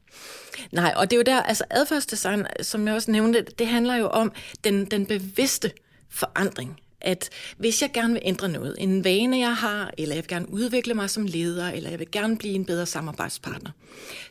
Nej, 0.72 0.94
og 0.96 1.10
det 1.10 1.16
er 1.16 1.18
jo 1.18 1.36
der, 1.36 1.42
altså 1.42 1.64
adfærdsdesign, 1.70 2.46
som 2.62 2.86
jeg 2.86 2.94
også 2.94 3.10
nævnte, 3.10 3.42
det 3.58 3.66
handler 3.66 3.96
jo 3.96 4.06
om 4.06 4.32
den, 4.64 4.84
den 4.84 5.06
bevidste 5.06 5.72
forandring 6.10 6.80
at 7.00 7.30
hvis 7.58 7.82
jeg 7.82 7.90
gerne 7.94 8.12
vil 8.12 8.22
ændre 8.24 8.48
noget, 8.48 8.74
en 8.78 9.04
vane 9.04 9.38
jeg 9.38 9.56
har, 9.56 9.90
eller 9.98 10.14
jeg 10.14 10.22
vil 10.22 10.28
gerne 10.28 10.52
udvikle 10.52 10.94
mig 10.94 11.10
som 11.10 11.26
leder, 11.26 11.68
eller 11.68 11.90
jeg 11.90 11.98
vil 11.98 12.10
gerne 12.10 12.38
blive 12.38 12.54
en 12.54 12.64
bedre 12.64 12.86
samarbejdspartner, 12.86 13.70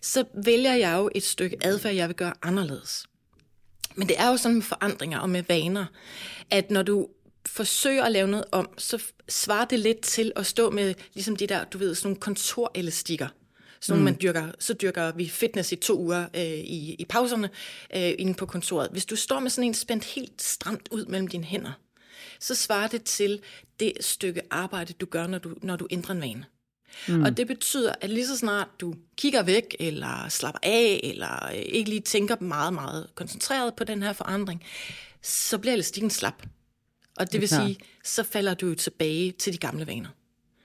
så 0.01 0.23
vælger 0.43 0.73
jeg 0.73 0.97
jo 0.97 1.09
et 1.15 1.23
stykke 1.23 1.57
adfærd, 1.61 1.93
jeg 1.93 2.07
vil 2.07 2.15
gøre 2.15 2.33
anderledes. 2.41 3.07
Men 3.97 4.07
det 4.07 4.19
er 4.19 4.27
jo 4.27 4.37
sådan 4.37 4.55
med 4.55 4.63
forandringer 4.63 5.19
og 5.19 5.29
med 5.29 5.43
vaner, 5.47 5.85
at 6.51 6.71
når 6.71 6.83
du 6.83 7.07
forsøger 7.45 8.03
at 8.03 8.11
lave 8.11 8.27
noget 8.27 8.45
om, 8.51 8.69
så 8.77 9.03
svarer 9.29 9.65
det 9.65 9.79
lidt 9.79 10.01
til 10.01 10.31
at 10.35 10.45
stå 10.45 10.69
med 10.69 10.93
ligesom 11.13 11.35
de 11.35 11.47
der, 11.47 11.63
du 11.63 11.77
ved, 11.77 11.95
sådan 11.95 12.07
nogle 12.07 12.19
kontorelastikker. 12.19 13.27
Så 13.79 13.95
mm. 13.95 14.01
man 14.01 14.17
dyrker, 14.21 14.51
så 14.59 14.73
dyrker 14.73 15.11
vi 15.11 15.29
fitness 15.29 15.71
i 15.71 15.75
to 15.75 15.99
uger 15.99 16.25
øh, 16.35 16.41
i, 16.43 16.95
i 16.99 17.05
pauserne 17.05 17.49
øh, 17.95 18.13
inde 18.17 18.33
på 18.33 18.45
kontoret. 18.45 18.89
Hvis 18.91 19.05
du 19.05 19.15
står 19.15 19.39
med 19.39 19.49
sådan 19.49 19.67
en 19.67 19.73
spændt 19.73 20.03
helt 20.03 20.41
stramt 20.41 20.87
ud 20.91 21.05
mellem 21.05 21.27
dine 21.27 21.43
hænder, 21.43 21.71
så 22.39 22.55
svarer 22.55 22.87
det 22.87 23.03
til 23.03 23.39
det 23.79 23.93
stykke 23.99 24.41
arbejde, 24.51 24.93
du 24.93 25.05
gør, 25.05 25.27
når 25.27 25.37
du, 25.37 25.55
når 25.61 25.75
du 25.75 25.87
ændrer 25.91 26.15
en 26.15 26.21
vane. 26.21 26.45
Mm. 27.07 27.23
Og 27.23 27.37
det 27.37 27.47
betyder, 27.47 27.93
at 28.01 28.09
lige 28.09 28.27
så 28.27 28.37
snart 28.37 28.67
du 28.79 28.93
kigger 29.17 29.43
væk, 29.43 29.75
eller 29.79 30.29
slapper 30.29 30.59
af, 30.63 30.99
eller 31.03 31.45
øh, 31.45 31.55
ikke 31.55 31.89
lige 31.89 32.01
tænker 32.01 32.35
meget, 32.39 32.73
meget 32.73 33.07
koncentreret 33.15 33.75
på 33.75 33.83
den 33.83 34.03
her 34.03 34.13
forandring, 34.13 34.63
så 35.21 35.57
bliver 35.57 35.73
elastikken 35.73 36.09
slap. 36.09 36.43
Og 37.17 37.25
det, 37.25 37.31
det 37.31 37.41
vil 37.41 37.49
klar. 37.49 37.65
sige, 37.65 37.77
så 38.03 38.23
falder 38.23 38.53
du 38.53 38.75
tilbage 38.75 39.31
til 39.31 39.53
de 39.53 39.57
gamle 39.57 39.87
vaner. 39.87 40.09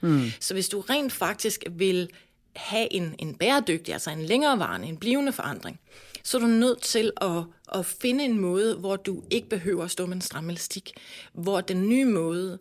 Mm. 0.00 0.30
Så 0.40 0.54
hvis 0.54 0.68
du 0.68 0.80
rent 0.80 1.12
faktisk 1.12 1.64
vil 1.70 2.08
have 2.56 2.92
en, 2.92 3.14
en 3.18 3.34
bæredygtig, 3.34 3.94
altså 3.94 4.10
en 4.10 4.22
længerevarende, 4.22 4.88
en 4.88 4.96
blivende 4.96 5.32
forandring, 5.32 5.80
så 6.22 6.36
er 6.36 6.40
du 6.40 6.46
nødt 6.46 6.82
til 6.82 7.12
at, 7.20 7.42
at 7.74 7.86
finde 7.86 8.24
en 8.24 8.38
måde, 8.38 8.76
hvor 8.76 8.96
du 8.96 9.22
ikke 9.30 9.48
behøver 9.48 9.84
at 9.84 9.90
stå 9.90 10.06
med 10.06 10.14
en 10.14 10.20
stram 10.20 10.48
elastik, 10.48 10.92
hvor 11.32 11.60
den 11.60 11.88
nye 11.88 12.04
måde 12.04 12.58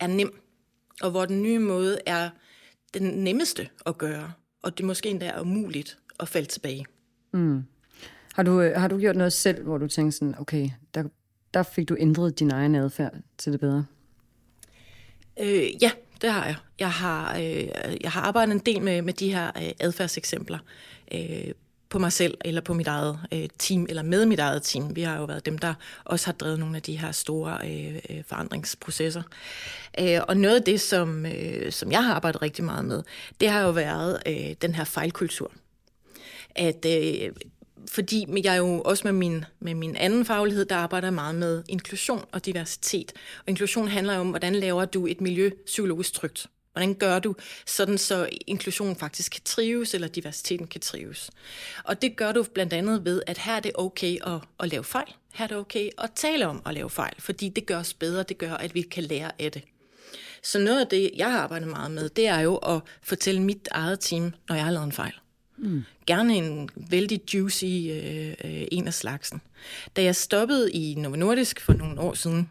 er 0.00 0.06
nem, 0.06 0.40
og 1.00 1.10
hvor 1.10 1.24
den 1.24 1.42
nye 1.42 1.58
måde 1.58 1.98
er 2.06 2.30
den 2.94 3.24
nemmeste 3.24 3.68
at 3.86 3.98
gøre, 3.98 4.32
og 4.62 4.78
det 4.78 4.86
måske 4.86 5.08
endda 5.08 5.26
er 5.26 5.40
umuligt 5.40 5.98
at 6.20 6.28
falde 6.28 6.48
tilbage. 6.48 6.86
Mm. 7.32 7.64
Har, 8.34 8.42
du, 8.42 8.60
øh, 8.60 8.80
har 8.80 8.88
du 8.88 8.98
gjort 8.98 9.16
noget 9.16 9.32
selv, 9.32 9.62
hvor 9.62 9.78
du 9.78 9.88
tænker 9.88 10.12
sådan, 10.12 10.34
okay, 10.38 10.70
der, 10.94 11.04
der 11.54 11.62
fik 11.62 11.88
du 11.88 11.96
ændret 11.98 12.38
din 12.38 12.50
egen 12.50 12.74
adfærd 12.74 13.14
til 13.38 13.52
det 13.52 13.60
bedre? 13.60 13.86
Øh, 15.40 15.82
ja, 15.82 15.90
det 16.22 16.32
har 16.32 16.46
jeg. 16.46 16.56
Jeg 16.78 16.90
har, 16.90 17.36
øh, 17.36 17.68
jeg 18.00 18.10
har 18.10 18.20
arbejdet 18.20 18.52
en 18.52 18.58
del 18.58 18.82
med, 18.82 19.02
med 19.02 19.12
de 19.12 19.34
her 19.34 19.46
øh, 19.56 19.72
adfærdseksempler 19.80 20.58
øh, 21.14 21.52
på 21.94 21.98
mig 21.98 22.12
selv, 22.12 22.38
eller 22.44 22.60
på 22.60 22.74
mit 22.74 22.86
eget 22.86 23.18
øh, 23.32 23.48
team, 23.58 23.86
eller 23.88 24.02
med 24.02 24.26
mit 24.26 24.38
eget 24.38 24.62
team. 24.62 24.96
Vi 24.96 25.02
har 25.02 25.18
jo 25.18 25.24
været 25.24 25.46
dem, 25.46 25.58
der 25.58 25.74
også 26.04 26.26
har 26.26 26.32
drevet 26.32 26.58
nogle 26.58 26.76
af 26.76 26.82
de 26.82 26.98
her 26.98 27.12
store 27.12 27.58
øh, 27.64 27.94
øh 28.10 28.22
forandringsprocesser. 28.26 29.22
Øh, 30.00 30.20
og 30.28 30.36
noget 30.36 30.56
af 30.56 30.62
det, 30.62 30.80
som, 30.80 31.26
øh, 31.26 31.72
som 31.72 31.92
jeg 31.92 32.04
har 32.04 32.14
arbejdet 32.14 32.42
rigtig 32.42 32.64
meget 32.64 32.84
med, 32.84 33.02
det 33.40 33.48
har 33.48 33.60
jo 33.60 33.70
været 33.70 34.22
øh, 34.26 34.54
den 34.62 34.74
her 34.74 34.84
fejlkultur. 34.84 35.52
At 36.56 36.86
øh, 36.86 37.32
fordi 37.90 38.26
jeg 38.44 38.58
jo 38.58 38.80
også 38.80 39.02
med 39.06 39.12
min, 39.12 39.44
med 39.60 39.74
min 39.74 39.96
anden 39.96 40.24
faglighed, 40.24 40.64
der 40.64 40.76
arbejder 40.76 41.10
meget 41.10 41.34
med 41.34 41.62
inklusion 41.68 42.24
og 42.32 42.46
diversitet. 42.46 43.12
Og 43.38 43.44
inklusion 43.46 43.88
handler 43.88 44.18
om, 44.18 44.30
hvordan 44.30 44.54
laver 44.54 44.84
du 44.84 45.06
et 45.06 45.20
miljø 45.20 45.50
psykologisk 45.66 46.12
trygt. 46.12 46.46
Hvordan 46.74 46.94
gør 46.94 47.18
du 47.18 47.34
sådan, 47.66 47.98
så 47.98 48.28
inklusion 48.46 48.96
faktisk 48.96 49.32
kan 49.32 49.40
trives, 49.44 49.94
eller 49.94 50.08
diversiteten 50.08 50.66
kan 50.66 50.80
trives? 50.80 51.30
Og 51.84 52.02
det 52.02 52.16
gør 52.16 52.32
du 52.32 52.42
blandt 52.54 52.72
andet 52.72 53.04
ved, 53.04 53.22
at 53.26 53.38
her 53.38 53.52
er 53.52 53.60
det 53.60 53.72
okay 53.74 54.18
at, 54.26 54.40
at 54.60 54.68
lave 54.68 54.84
fejl. 54.84 55.14
Her 55.32 55.44
er 55.44 55.48
det 55.48 55.56
okay 55.56 55.90
at 55.98 56.10
tale 56.14 56.46
om 56.46 56.62
at 56.66 56.74
lave 56.74 56.90
fejl, 56.90 57.14
fordi 57.18 57.48
det 57.48 57.66
gør 57.66 57.78
os 57.78 57.94
bedre, 57.94 58.22
det 58.22 58.38
gør, 58.38 58.52
at 58.52 58.74
vi 58.74 58.82
kan 58.82 59.02
lære 59.02 59.30
af 59.38 59.52
det. 59.52 59.62
Så 60.42 60.58
noget 60.58 60.80
af 60.80 60.86
det, 60.86 61.10
jeg 61.16 61.32
har 61.32 61.38
arbejdet 61.38 61.68
meget 61.68 61.90
med, 61.90 62.08
det 62.08 62.26
er 62.26 62.40
jo 62.40 62.56
at 62.56 62.80
fortælle 63.02 63.42
mit 63.42 63.68
eget 63.70 64.00
team, 64.00 64.32
når 64.48 64.56
jeg 64.56 64.64
har 64.64 64.72
lavet 64.72 64.84
en 64.84 64.92
fejl. 64.92 65.14
Mm. 65.58 65.84
Gerne 66.06 66.36
en 66.36 66.70
vældig 66.76 67.34
juicy 67.34 67.64
øh, 67.64 68.28
øh, 68.28 68.66
en 68.72 68.86
af 68.86 68.94
slagsen. 68.94 69.40
Da 69.96 70.02
jeg 70.02 70.16
stoppede 70.16 70.72
i 70.72 70.94
Novo 70.94 71.16
Nordisk 71.16 71.60
for 71.60 71.72
nogle 71.72 72.00
år 72.00 72.14
siden, 72.14 72.50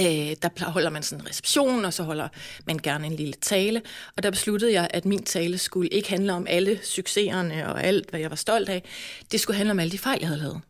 øh, 0.00 0.36
der 0.42 0.70
holder 0.70 0.90
man 0.90 1.02
sådan 1.02 1.24
en 1.24 1.28
reception, 1.28 1.84
og 1.84 1.92
så 1.92 2.02
holder 2.02 2.28
man 2.66 2.78
gerne 2.78 3.06
en 3.06 3.16
lille 3.16 3.32
tale. 3.32 3.82
Og 4.16 4.22
der 4.22 4.30
besluttede 4.30 4.72
jeg, 4.72 4.88
at 4.90 5.04
min 5.04 5.22
tale 5.22 5.58
skulle 5.58 5.88
ikke 5.88 6.08
handle 6.08 6.32
om 6.32 6.46
alle 6.48 6.78
succeserne 6.84 7.68
og 7.68 7.84
alt, 7.84 8.10
hvad 8.10 8.20
jeg 8.20 8.30
var 8.30 8.36
stolt 8.36 8.68
af. 8.68 8.82
Det 9.32 9.40
skulle 9.40 9.56
handle 9.56 9.70
om 9.70 9.78
alle 9.78 9.92
de 9.92 9.98
fejl, 9.98 10.18
jeg 10.20 10.28
havde 10.28 10.40
lavet. 10.40 10.60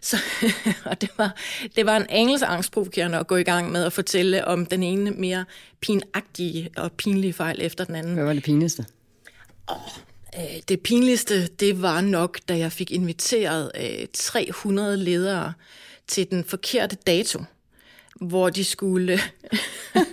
Så, 0.00 0.16
og 0.90 1.00
det 1.00 1.10
var, 1.18 1.36
det 1.76 1.86
var 1.86 1.96
en 1.96 2.06
engelsk 2.10 2.44
angstprovokerende 2.48 3.18
at 3.18 3.26
gå 3.26 3.36
i 3.36 3.42
gang 3.42 3.72
med 3.72 3.84
at 3.84 3.92
fortælle 3.92 4.44
om 4.44 4.66
den 4.66 4.82
ene 4.82 5.10
mere 5.10 5.44
pinagtige 5.80 6.70
og 6.76 6.92
pinlige 6.92 7.32
fejl 7.32 7.58
efter 7.60 7.84
den 7.84 7.94
anden. 7.94 8.14
Hvad 8.14 8.24
var 8.24 8.32
det 8.32 8.42
pinligste? 8.42 8.86
Oh, 9.66 9.76
Øh, 10.38 10.60
det 10.68 10.80
pinligste, 10.80 11.46
det 11.46 11.82
var 11.82 12.00
nok, 12.00 12.38
da 12.48 12.58
jeg 12.58 12.72
fik 12.72 12.90
inviteret 12.90 13.72
300 14.12 14.92
øh, 14.92 14.98
ledere 14.98 15.52
til 16.06 16.30
den 16.30 16.44
forkerte 16.44 16.96
dato, 16.96 17.42
hvor 18.20 18.50
de 18.50 18.64
skulle... 18.64 19.20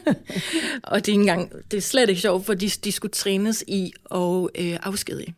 og 0.83 1.05
det 1.05 1.11
er, 1.11 1.19
engang, 1.19 1.51
det 1.71 1.77
er 1.77 1.81
slet 1.81 2.09
ikke 2.09 2.21
sjovt, 2.21 2.45
for 2.45 2.53
de, 2.53 2.69
de 2.69 2.91
skulle 2.91 3.11
trænes 3.11 3.63
i 3.67 3.93
at 4.11 4.47
øh, 4.55 4.79
afskedige. 4.83 5.35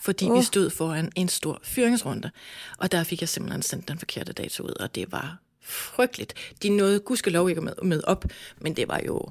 Fordi 0.00 0.24
oh. 0.24 0.38
vi 0.38 0.42
stod 0.42 0.70
foran 0.70 1.12
en 1.16 1.28
stor 1.28 1.60
fyringsrunde. 1.62 2.30
Og 2.78 2.92
der 2.92 3.04
fik 3.04 3.20
jeg 3.20 3.28
simpelthen 3.28 3.62
sendt 3.62 3.88
den 3.88 3.98
forkerte 3.98 4.32
dato 4.32 4.62
ud, 4.62 4.74
og 4.80 4.94
det 4.94 5.12
var 5.12 5.38
frygteligt. 5.62 6.34
De 6.62 6.68
nåede 6.68 7.00
gudskelov 7.00 7.48
ikke 7.48 7.60
med, 7.60 7.72
med 7.82 8.00
op, 8.04 8.24
men 8.58 8.76
det 8.76 8.88
var 8.88 9.00
jo... 9.06 9.30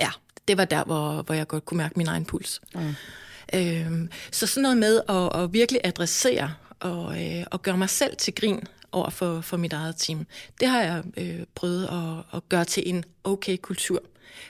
Ja, 0.00 0.10
det 0.48 0.56
var 0.56 0.64
der, 0.64 0.84
hvor, 0.84 1.22
hvor 1.22 1.34
jeg 1.34 1.48
godt 1.48 1.64
kunne 1.64 1.78
mærke 1.78 1.94
min 1.96 2.06
egen 2.06 2.24
puls. 2.24 2.60
Mm. 2.74 2.94
Øh, 3.54 4.08
så 4.30 4.46
sådan 4.46 4.62
noget 4.62 4.76
med 4.76 5.00
at, 5.08 5.42
at 5.42 5.52
virkelig 5.52 5.80
adressere 5.84 6.54
og, 6.80 7.24
øh, 7.24 7.44
og 7.50 7.62
gøre 7.62 7.76
mig 7.76 7.90
selv 7.90 8.16
til 8.16 8.34
grin 8.34 8.66
over 8.94 9.10
for, 9.10 9.40
for 9.40 9.56
mit 9.56 9.72
eget 9.72 9.96
team, 9.96 10.26
det 10.60 10.68
har 10.68 10.82
jeg 10.82 11.02
øh, 11.16 11.40
prøvet 11.54 11.84
at, 11.84 12.36
at 12.36 12.48
gøre 12.48 12.64
til 12.64 12.82
en 12.86 13.04
okay 13.24 13.56
kultur. 13.56 14.02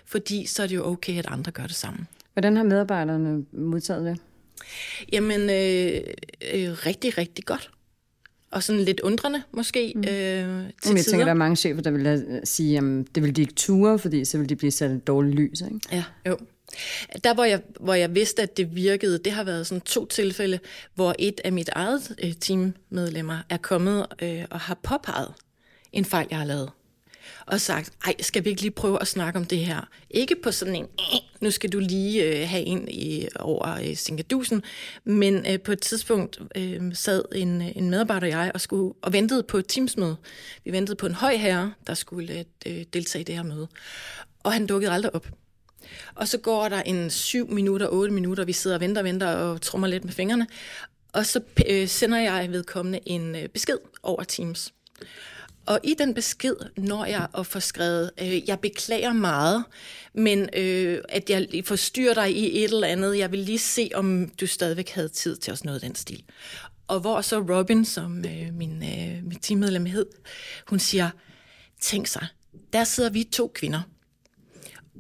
Fordi 0.06 0.46
så 0.46 0.62
er 0.62 0.66
det 0.66 0.74
jo 0.74 0.86
okay, 0.86 1.18
at 1.18 1.26
andre 1.28 1.52
gør 1.52 1.66
det 1.66 1.76
samme. 1.76 2.06
Hvordan 2.32 2.56
har 2.56 2.64
medarbejderne 2.64 3.44
modtaget 3.52 4.04
det? 4.04 4.18
Jamen, 5.12 5.40
øh, 5.40 6.00
øh, 6.54 6.86
rigtig, 6.86 7.18
rigtig 7.18 7.44
godt. 7.44 7.70
Og 8.50 8.62
sådan 8.62 8.82
lidt 8.82 9.00
undrende, 9.00 9.42
måske, 9.52 9.92
mm. 9.96 10.00
øh, 10.00 10.06
til 10.06 10.14
Jeg 10.14 10.72
tider. 10.82 11.02
tænker, 11.02 11.24
der 11.24 11.30
er 11.32 11.34
mange 11.34 11.56
chefer, 11.56 11.82
der 11.82 11.90
vil 11.90 12.40
sige, 12.44 12.78
at 12.78 12.84
det 13.14 13.22
vil 13.22 13.36
de 13.36 13.40
ikke 13.40 13.54
ture, 13.54 13.98
fordi 13.98 14.24
så 14.24 14.38
vil 14.38 14.48
de 14.48 14.56
blive 14.56 14.70
sat 14.70 14.90
et 14.90 15.06
dårligt 15.06 15.34
lys, 15.34 15.60
ikke? 15.60 15.80
Ja, 15.92 16.04
jo. 16.26 16.38
Der, 17.24 17.34
hvor 17.34 17.44
jeg, 17.44 17.62
hvor 17.80 17.94
jeg 17.94 18.14
vidste, 18.14 18.42
at 18.42 18.56
det 18.56 18.74
virkede, 18.74 19.18
det 19.18 19.32
har 19.32 19.44
været 19.44 19.66
sådan 19.66 19.80
to 19.80 20.06
tilfælde, 20.06 20.58
hvor 20.94 21.14
et 21.18 21.40
af 21.44 21.52
mit 21.52 21.68
eget 21.68 22.16
øh, 22.22 22.32
teammedlemmer 22.40 23.38
er 23.48 23.56
kommet 23.56 24.06
øh, 24.22 24.44
og 24.50 24.60
har 24.60 24.78
påpeget 24.82 25.34
en 25.92 26.04
fejl, 26.04 26.26
jeg 26.30 26.38
har 26.38 26.44
lavet. 26.44 26.70
Og 27.46 27.60
sagt, 27.60 27.92
ej, 28.04 28.14
skal 28.20 28.44
vi 28.44 28.50
ikke 28.50 28.62
lige 28.62 28.70
prøve 28.70 29.00
at 29.00 29.06
snakke 29.06 29.38
om 29.38 29.44
det 29.44 29.58
her? 29.58 29.88
Ikke 30.10 30.36
på 30.42 30.52
sådan 30.52 30.74
en, 30.74 30.86
nu 31.40 31.50
skal 31.50 31.70
du 31.72 31.78
lige 31.78 32.24
øh, 32.24 32.48
have 32.48 32.62
en 32.62 32.88
i, 32.88 33.28
over 33.36 33.68
øh, 33.68 33.96
Sinkadusen, 33.96 34.62
men 35.04 35.46
øh, 35.50 35.60
på 35.60 35.72
et 35.72 35.80
tidspunkt 35.80 36.40
øh, 36.56 36.94
sad 36.94 37.22
en, 37.34 37.62
øh, 37.62 37.76
en 37.76 37.90
medarbejder 37.90 38.26
og 38.26 38.30
jeg 38.30 38.50
og, 38.54 38.60
skulle, 38.60 38.94
og 39.02 39.12
ventede 39.12 39.42
på 39.42 39.58
et 39.58 39.66
teamsmøde. 39.68 40.16
Vi 40.64 40.72
ventede 40.72 40.96
på 40.96 41.06
en 41.06 41.14
høj 41.14 41.36
herre, 41.36 41.72
der 41.86 41.94
skulle 41.94 42.44
øh, 42.66 42.84
deltage 42.92 43.20
i 43.20 43.24
det 43.24 43.34
her 43.34 43.42
møde. 43.42 43.68
Og 44.42 44.52
han 44.52 44.66
dukkede 44.66 44.92
aldrig 44.92 45.14
op. 45.14 45.26
Og 46.14 46.28
så 46.28 46.38
går 46.38 46.68
der 46.68 46.82
en 46.82 47.10
7 47.10 47.50
minutter, 47.50 47.88
8 47.88 48.14
minutter, 48.14 48.44
vi 48.44 48.52
sidder 48.52 48.76
og 48.76 48.80
venter 48.80 49.00
og 49.00 49.04
venter 49.04 49.28
og 49.28 49.60
trummer 49.62 49.88
lidt 49.88 50.04
med 50.04 50.12
fingrene. 50.12 50.46
Og 51.12 51.26
så 51.26 51.40
øh, 51.68 51.88
sender 51.88 52.18
jeg 52.18 52.52
vedkommende 52.52 53.00
en 53.06 53.36
øh, 53.36 53.48
besked 53.48 53.78
over 54.02 54.24
Teams. 54.24 54.72
Og 55.66 55.80
i 55.82 55.94
den 55.98 56.14
besked 56.14 56.54
når 56.76 57.04
jeg 57.04 57.26
at 57.38 57.46
få 57.46 57.60
skrevet, 57.60 58.10
øh, 58.22 58.48
jeg 58.48 58.60
beklager 58.60 59.12
meget, 59.12 59.64
men 60.14 60.48
øh, 60.52 60.98
at 61.08 61.30
jeg 61.30 61.48
forstyrrer 61.64 62.14
dig 62.14 62.36
i 62.36 62.64
et 62.64 62.72
eller 62.72 62.86
andet. 62.86 63.18
Jeg 63.18 63.32
vil 63.32 63.38
lige 63.38 63.58
se, 63.58 63.90
om 63.94 64.28
du 64.40 64.46
stadigvæk 64.46 64.90
havde 64.90 65.08
tid 65.08 65.36
til 65.36 65.52
os 65.52 65.64
noget 65.64 65.82
af 65.82 65.86
den 65.86 65.94
stil. 65.94 66.22
Og 66.88 67.00
hvor 67.00 67.20
så 67.20 67.40
Robin, 67.40 67.84
som 67.84 68.24
øh, 68.24 68.54
min, 68.54 68.82
øh, 68.82 69.24
min 69.24 69.38
teammedlem 69.38 69.86
hed, 69.86 70.06
hun 70.66 70.78
siger, 70.78 71.10
tænk 71.80 72.06
sig, 72.06 72.26
der 72.72 72.84
sidder 72.84 73.10
vi 73.10 73.24
to 73.24 73.52
kvinder 73.54 73.80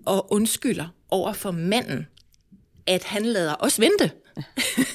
og 0.06 0.32
undskylder 0.32 0.86
over 1.10 1.32
for 1.32 1.50
manden, 1.50 2.06
at 2.86 3.04
han 3.04 3.26
lader 3.26 3.54
os 3.58 3.80
vente. 3.80 4.10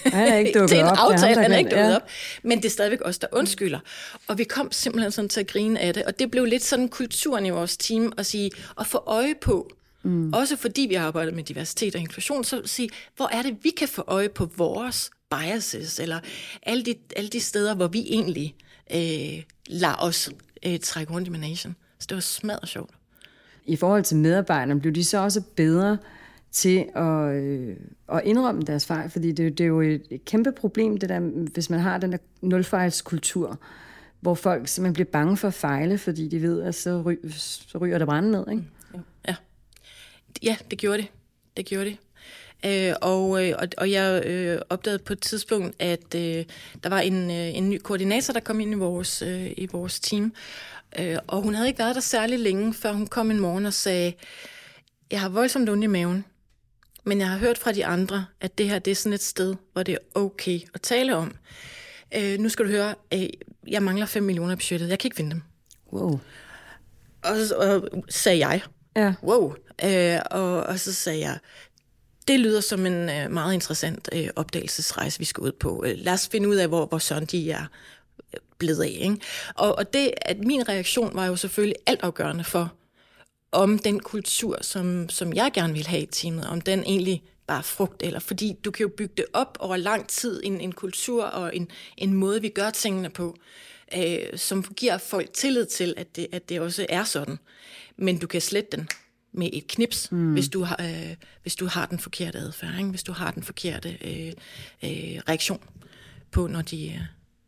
Han 0.06 0.28
er 0.28 0.36
ikke 0.36 0.60
dukket 0.60 0.70
det 0.76 0.80
er 0.80 0.86
en 0.86 0.98
op. 0.98 1.12
aftale, 1.12 1.42
han 1.42 1.52
er 1.52 1.58
ikke 1.58 1.70
dukket 1.70 1.90
ja. 1.90 1.96
op. 1.96 2.10
Men 2.44 2.58
det 2.58 2.66
er 2.66 2.70
stadigvæk 2.70 3.00
os, 3.06 3.20
der 3.20 3.28
undskylder. 3.32 3.80
Og 4.28 4.38
vi 4.38 4.44
kom 4.44 4.72
simpelthen 4.72 5.12
sådan 5.12 5.30
til 5.30 5.40
at 5.40 5.48
grine 5.48 5.80
af 5.80 5.94
det. 5.94 6.04
Og 6.04 6.20
det 6.20 6.32
blev 6.32 6.46
lidt 6.46 6.64
sådan 6.64 6.90
kulturen 6.90 7.46
i 7.46 7.50
vores 7.50 7.78
team 7.78 8.14
at 8.18 8.26
sige, 8.26 8.52
at 8.80 8.88
få 8.88 9.04
øje 9.06 9.36
på, 9.42 9.72
mm. 10.04 10.34
også 10.34 10.58
fordi 10.58 10.86
vi 10.90 10.94
har 10.94 11.08
arbejdet 11.08 11.34
med 11.34 11.44
diversitet 11.44 11.96
og 11.96 12.02
inklusion, 12.02 12.44
så 12.44 12.60
at 12.60 12.70
sige, 12.70 12.90
hvor 13.16 13.30
er 13.32 13.42
det, 13.42 13.58
vi 13.62 13.70
kan 13.70 13.88
få 13.88 14.04
øje 14.08 14.30
på 14.30 14.50
vores 14.58 15.12
biases, 15.32 16.00
eller 16.00 16.20
alle 16.64 16.84
de, 16.84 16.96
alle 17.16 17.30
de 17.30 17.40
steder, 17.40 17.76
hvor 17.76 17.88
vi 17.88 18.00
egentlig 18.00 18.56
øh, 18.94 19.44
lader 19.68 19.96
os 20.00 20.30
øh, 20.66 20.80
trække 20.80 21.14
rundt 21.14 21.28
i 21.28 21.32
nation. 21.32 21.76
Så 22.00 22.06
det 22.10 22.16
var 22.16 22.22
smadret 22.22 22.70
sjovt 22.70 22.99
i 23.70 23.76
forhold 23.76 24.04
til 24.04 24.18
medarbejderne, 24.18 24.80
blev 24.80 24.94
de 24.94 25.04
så 25.04 25.18
også 25.18 25.42
bedre 25.56 25.98
til 26.52 26.86
at, 26.96 27.36
øh, 27.36 27.76
at 28.12 28.22
indrømme 28.24 28.62
deres 28.62 28.86
fejl, 28.86 29.10
fordi 29.10 29.32
det, 29.32 29.58
det 29.58 29.64
er 29.64 29.68
jo 29.68 29.82
et, 29.82 30.22
kæmpe 30.26 30.52
problem, 30.52 30.98
det 30.98 31.10
der, 31.10 31.20
hvis 31.54 31.70
man 31.70 31.80
har 31.80 31.98
den 31.98 32.12
der 32.12 32.18
nulfejlskultur, 32.42 33.60
hvor 34.20 34.34
folk 34.34 34.68
simpelthen 34.68 34.94
bliver 34.94 35.10
bange 35.12 35.38
for 35.38 35.48
at 35.48 35.54
fejle, 35.54 35.98
fordi 35.98 36.28
de 36.28 36.42
ved, 36.42 36.62
at 36.62 36.76
så, 36.76 37.02
ry, 37.06 37.16
så 37.30 37.78
ryger 37.78 37.98
der 37.98 38.06
brænde 38.06 38.32
ned, 38.32 38.46
ikke? 38.52 38.64
Mm, 38.94 39.00
ja. 39.28 39.36
ja, 40.44 40.56
det 40.72 40.80
gjorde 40.80 40.98
det. 40.98 41.08
Det 41.58 41.66
gjorde 41.66 41.86
det. 41.86 41.98
Øh, 42.66 42.94
og, 43.02 43.48
øh, 43.48 43.56
og, 43.60 43.68
og 43.78 43.92
jeg 43.92 44.26
øh, 44.26 44.60
opdagede 44.70 45.00
på 45.00 45.14
et 45.14 45.20
tidspunkt, 45.20 45.76
at 45.80 46.16
øh, 46.16 46.46
der 46.84 46.90
var 46.90 47.00
en, 47.00 47.32
øh, 47.32 47.58
en 47.58 47.70
ny 47.70 47.78
koordinator, 47.78 48.34
der 48.34 48.40
kom 48.40 48.60
ind 48.60 48.72
i 48.72 48.76
vores, 48.76 49.22
øh, 49.22 49.52
i 49.58 49.68
vores 49.72 50.00
team, 50.00 50.34
Øh, 51.00 51.18
og 51.28 51.42
hun 51.42 51.54
havde 51.56 51.68
ikke 51.68 51.80
været 51.80 51.96
der 51.96 52.02
særlig 52.02 52.40
længe, 52.40 52.74
før 52.74 52.92
hun 52.94 53.08
kom 53.08 53.32
en 53.32 53.40
morgen 53.40 53.66
og 53.66 53.74
sagde, 53.74 54.14
jeg 55.12 55.22
har 55.22 55.30
voldsomt 55.30 55.70
ondt 55.70 55.84
i 55.84 55.88
maven. 55.88 56.26
Men 57.04 57.20
jeg 57.20 57.30
har 57.30 57.38
hørt 57.38 57.58
fra 57.58 57.72
de 57.72 57.86
andre, 57.86 58.26
at 58.42 58.58
det 58.58 58.70
her 58.70 58.80
det 58.80 58.92
er 58.92 58.96
sådan 58.96 59.14
et 59.14 59.24
sted, 59.24 59.56
hvor 59.74 59.84
det 59.84 59.94
er 59.94 60.20
okay 60.20 60.60
at 60.74 60.82
tale 60.82 61.16
om. 61.16 61.36
Øh, 62.16 62.40
nu 62.40 62.50
skal 62.50 62.66
du 62.66 62.72
høre, 62.72 62.96
øh, 63.14 63.30
jeg 63.68 63.84
mangler 63.84 64.06
5 64.06 64.24
millioner 64.24 64.54
i 64.54 64.56
budgettet. 64.56 64.90
Jeg 64.90 65.00
kan 65.00 65.08
ikke 65.08 65.16
finde 65.18 65.32
dem. 65.32 65.42
Wow. 65.94 66.20
Og, 67.24 67.38
og 67.58 67.90
sagde 68.10 68.48
jeg, 68.48 68.62
Ja. 68.96 69.14
wow. 69.24 69.54
Øh, 69.84 70.20
og, 70.32 70.64
og 70.64 70.80
så 70.80 70.94
sagde 70.94 71.20
jeg, 71.20 71.38
det 72.28 72.40
lyder 72.40 72.62
som 72.62 72.86
en 72.86 73.10
øh, 73.10 73.32
meget 73.32 73.54
interessant 73.54 74.10
øh, 74.14 74.28
opdagelsesrejse, 74.36 75.20
vi 75.20 75.26
skal 75.26 75.42
ud 75.42 75.52
på. 75.52 75.84
Øh, 75.88 75.94
lad 75.98 76.14
os 76.14 76.28
finde 76.32 76.50
ud 76.50 76.56
af, 76.56 76.68
hvor, 76.68 76.86
hvor 76.86 76.98
sådan 76.98 77.26
de 77.26 77.52
er 77.52 77.66
blevet 78.58 78.84
af. 78.84 78.98
Ikke? 79.02 79.18
Og, 79.56 79.78
og 79.78 79.94
det, 79.94 80.12
at 80.22 80.38
min 80.40 80.70
reaktion 80.70 81.12
var 81.14 81.26
jo 81.26 81.36
selvfølgelig 81.36 81.76
altafgørende 81.86 82.44
for, 82.44 82.74
om 83.52 83.80
den 83.80 84.00
kultur, 84.00 84.58
som, 84.62 85.10
som 85.10 85.34
jeg 85.34 85.52
gerne 85.54 85.74
vil 85.74 85.88
have 85.88 86.02
i 86.02 86.06
teamet, 86.06 86.48
om 86.48 86.62
den 86.62 86.80
egentlig 86.80 87.24
bare 87.48 87.64
frugt, 87.64 88.04
eller 88.04 88.20
fordi 88.20 88.56
du 88.66 88.72
kan 88.72 88.84
jo 88.84 88.92
bygge 88.98 89.14
det 89.18 89.26
op 89.34 89.58
over 89.60 89.78
lang 89.78 90.08
tid, 90.08 90.42
en, 90.44 90.62
en 90.62 90.72
kultur 90.72 91.24
og 91.24 91.56
en, 91.56 91.68
en 91.98 92.14
måde, 92.14 92.42
vi 92.42 92.50
gør 92.50 92.70
tingene 92.70 93.10
på, 93.10 93.38
øh, 93.98 94.38
som 94.38 94.64
giver 94.64 94.98
folk 94.98 95.34
tillid 95.34 95.66
til, 95.66 95.94
at 95.98 96.16
det, 96.16 96.28
at 96.32 96.50
det 96.50 96.62
også 96.62 96.86
er 96.90 97.04
sådan. 97.04 97.40
Men 97.98 98.18
du 98.18 98.28
kan 98.28 98.42
slette 98.42 98.78
den 98.78 98.88
med 99.32 99.50
et 99.54 99.68
knips, 99.68 100.12
mm. 100.12 100.34
hvis, 100.34 100.50
du 100.50 100.64
har, 100.64 100.78
øh, 100.82 101.16
hvis 101.42 101.56
du 101.56 101.66
har 101.66 101.86
den 101.86 102.00
forkerte 102.00 102.38
adfærd, 102.38 102.78
ikke? 102.78 102.90
hvis 102.90 103.04
du 103.04 103.12
har 103.12 103.32
den 103.32 103.44
forkerte 103.44 103.90
øh, 103.90 104.34
øh, 104.84 105.22
reaktion 105.30 105.62
på, 106.32 106.48
når 106.48 106.62
de, 106.62 106.88
øh, 106.88 107.02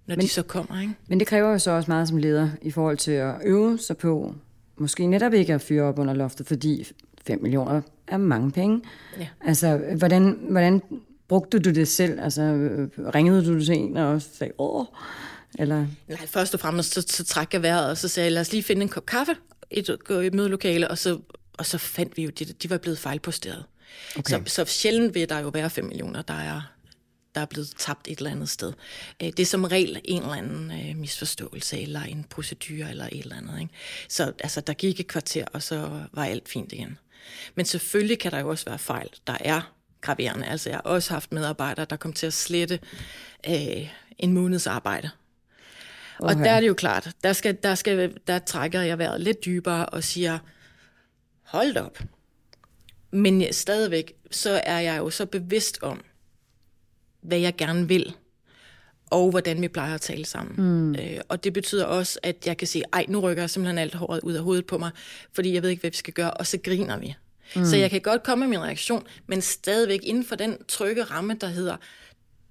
når 0.05 0.15
Men, 0.15 0.22
de 0.22 0.27
så 0.27 0.43
kommer. 0.43 0.81
Ikke? 0.81 0.93
Men 1.08 1.20
det 1.20 1.27
kræver 1.27 1.51
jo 1.51 1.58
så 1.60 1.72
også 1.72 1.91
meget 1.91 2.08
som 2.08 2.17
leder 2.17 2.50
i 2.62 2.72
forhold 2.72 2.98
til 2.98 3.12
at 3.12 3.36
øve 3.43 3.79
sig 3.79 3.98
på, 3.98 4.36
måske 4.77 5.08
netop 5.08 5.34
ikke 5.34 5.53
at 5.53 5.62
fyre 5.62 5.84
op 5.84 6.00
under 6.00 6.13
loftet, 6.13 6.48
fordi 6.48 6.88
5 7.27 7.41
millioner 7.41 7.81
er 8.08 8.17
mange 8.17 8.51
penge. 8.51 8.81
Ja. 9.20 9.27
Altså, 9.41 9.81
hvordan, 9.98 10.39
hvordan 10.50 10.81
brugte 11.27 11.60
du 11.60 11.70
det 11.70 11.88
selv? 11.88 12.20
Altså, 12.22 12.41
ringede 13.15 13.46
du 13.46 13.65
til 13.65 13.75
en 13.75 13.98
og 13.98 14.22
sagde, 14.22 14.53
åh, 14.58 14.86
eller... 15.60 15.86
Nej, 16.08 16.27
først 16.27 16.53
og 16.53 16.60
fremmest 16.60 16.93
så, 16.93 17.01
så 17.08 17.24
trak 17.24 17.53
jeg 17.53 17.62
vejret, 17.62 17.89
og 17.89 17.98
så 17.98 18.08
sagde 18.08 18.25
jeg, 18.25 18.31
lad 18.31 18.41
os 18.41 18.51
lige 18.51 18.63
finde 18.63 18.81
en 18.81 18.89
kop 18.89 19.05
kaffe 19.05 19.36
et, 19.72 19.98
gå 20.03 20.20
i 20.20 20.29
mødelokale, 20.29 20.88
og 20.88 20.98
så, 20.98 21.20
og 21.53 21.65
så 21.65 21.77
fandt 21.77 22.17
vi 22.17 22.24
jo, 22.24 22.29
de, 22.29 22.46
de 22.46 22.70
var 22.70 22.77
blevet 22.77 23.00
fejlposteret. 23.00 23.63
Okay. 24.17 24.43
Så, 24.46 24.53
så 24.53 24.65
sjældent 24.65 25.15
vil 25.15 25.29
der 25.29 25.39
jo 25.39 25.48
være 25.48 25.70
5 25.70 25.86
millioner, 25.86 26.22
der 26.22 26.34
er, 26.34 26.72
der 27.35 27.41
er 27.41 27.45
blevet 27.45 27.73
tabt 27.77 28.07
et 28.07 28.17
eller 28.17 28.31
andet 28.31 28.50
sted. 28.50 28.73
Øh, 29.23 29.27
Det 29.27 29.39
er 29.39 29.45
som 29.45 29.63
regel 29.63 30.01
en 30.05 30.21
eller 30.21 30.33
anden 30.33 30.71
øh, 30.89 30.95
misforståelse, 30.97 31.81
eller 31.81 32.01
en 32.01 32.23
procedure, 32.29 32.89
eller 32.89 33.05
et 33.11 33.19
eller 33.19 33.35
andet. 33.35 33.61
Ikke? 33.61 33.73
Så 34.09 34.33
altså, 34.39 34.61
der 34.61 34.73
gik 34.73 35.00
et 35.00 35.07
kvarter, 35.07 35.45
og 35.53 35.63
så 35.63 35.89
var 36.11 36.25
alt 36.25 36.50
fint 36.50 36.71
igen. 36.71 36.97
Men 37.55 37.65
selvfølgelig 37.65 38.19
kan 38.19 38.31
der 38.31 38.39
jo 38.39 38.50
også 38.50 38.65
være 38.65 38.79
fejl, 38.79 39.09
der 39.27 39.38
er 39.39 39.73
graverende. 40.01 40.45
Altså, 40.45 40.69
jeg 40.69 40.77
har 40.77 40.81
også 40.91 41.13
haft 41.13 41.31
medarbejdere, 41.31 41.85
der 41.89 41.95
kom 41.95 42.13
til 42.13 42.27
at 42.27 42.33
slette 42.33 42.79
øh, 43.50 43.88
en 44.19 44.33
måneds 44.33 44.67
arbejde. 44.67 45.09
Og 46.19 46.29
Okay. 46.31 46.43
der 46.43 46.51
er 46.51 46.59
det 46.59 46.67
jo 46.67 46.73
klart, 46.73 47.09
der, 47.23 47.33
skal, 47.33 47.57
der, 47.63 47.75
skal, 47.75 48.17
der 48.27 48.39
trækker 48.39 48.81
jeg 48.81 48.97
vejret 48.97 49.21
lidt 49.21 49.45
dybere 49.45 49.85
og 49.85 50.03
siger, 50.03 50.39
hold 51.43 51.77
op. 51.77 52.00
Men 53.11 53.53
stadigvæk, 53.53 54.13
så 54.31 54.61
er 54.63 54.79
jeg 54.79 54.97
jo 54.97 55.09
så 55.09 55.25
bevidst 55.25 55.79
om, 55.81 56.03
hvad 57.21 57.39
jeg 57.39 57.55
gerne 57.57 57.87
vil, 57.87 58.15
og 59.09 59.29
hvordan 59.29 59.61
vi 59.61 59.67
plejer 59.67 59.95
at 59.95 60.01
tale 60.01 60.25
sammen. 60.25 60.55
Mm. 60.57 60.95
Øh, 60.95 61.19
og 61.29 61.43
det 61.43 61.53
betyder 61.53 61.85
også, 61.85 62.19
at 62.23 62.47
jeg 62.47 62.57
kan 62.57 62.67
sige, 62.67 62.83
ej, 62.93 63.05
nu 63.09 63.19
rykker 63.19 63.43
jeg 63.43 63.49
simpelthen 63.49 63.77
alt 63.77 63.95
håret 63.95 64.19
ud 64.23 64.33
af 64.33 64.43
hovedet 64.43 64.65
på 64.65 64.77
mig, 64.77 64.91
fordi 65.33 65.53
jeg 65.53 65.63
ved 65.63 65.69
ikke, 65.69 65.81
hvad 65.81 65.91
vi 65.91 65.97
skal 65.97 66.13
gøre, 66.13 66.31
og 66.31 66.47
så 66.47 66.57
griner 66.57 66.97
vi. 66.97 67.15
Mm. 67.55 67.65
Så 67.65 67.77
jeg 67.77 67.89
kan 67.89 68.01
godt 68.01 68.23
komme 68.23 68.45
med 68.45 68.49
min 68.49 68.65
reaktion, 68.65 69.03
men 69.27 69.41
stadigvæk 69.41 69.99
inden 70.03 70.25
for 70.25 70.35
den 70.35 70.57
trygge 70.67 71.03
ramme, 71.03 71.37
der 71.41 71.47
hedder, 71.47 71.77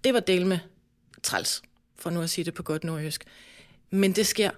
det 0.04 0.14
var 0.14 0.20
del 0.20 0.46
med 0.46 0.58
træls, 1.22 1.62
for 1.98 2.10
nu 2.10 2.22
at 2.22 2.30
sige 2.30 2.44
det 2.44 2.54
på 2.54 2.62
godt 2.62 2.84
nordjysk. 2.84 3.24
Men 3.90 4.12
det 4.12 4.26
sker. 4.26 4.50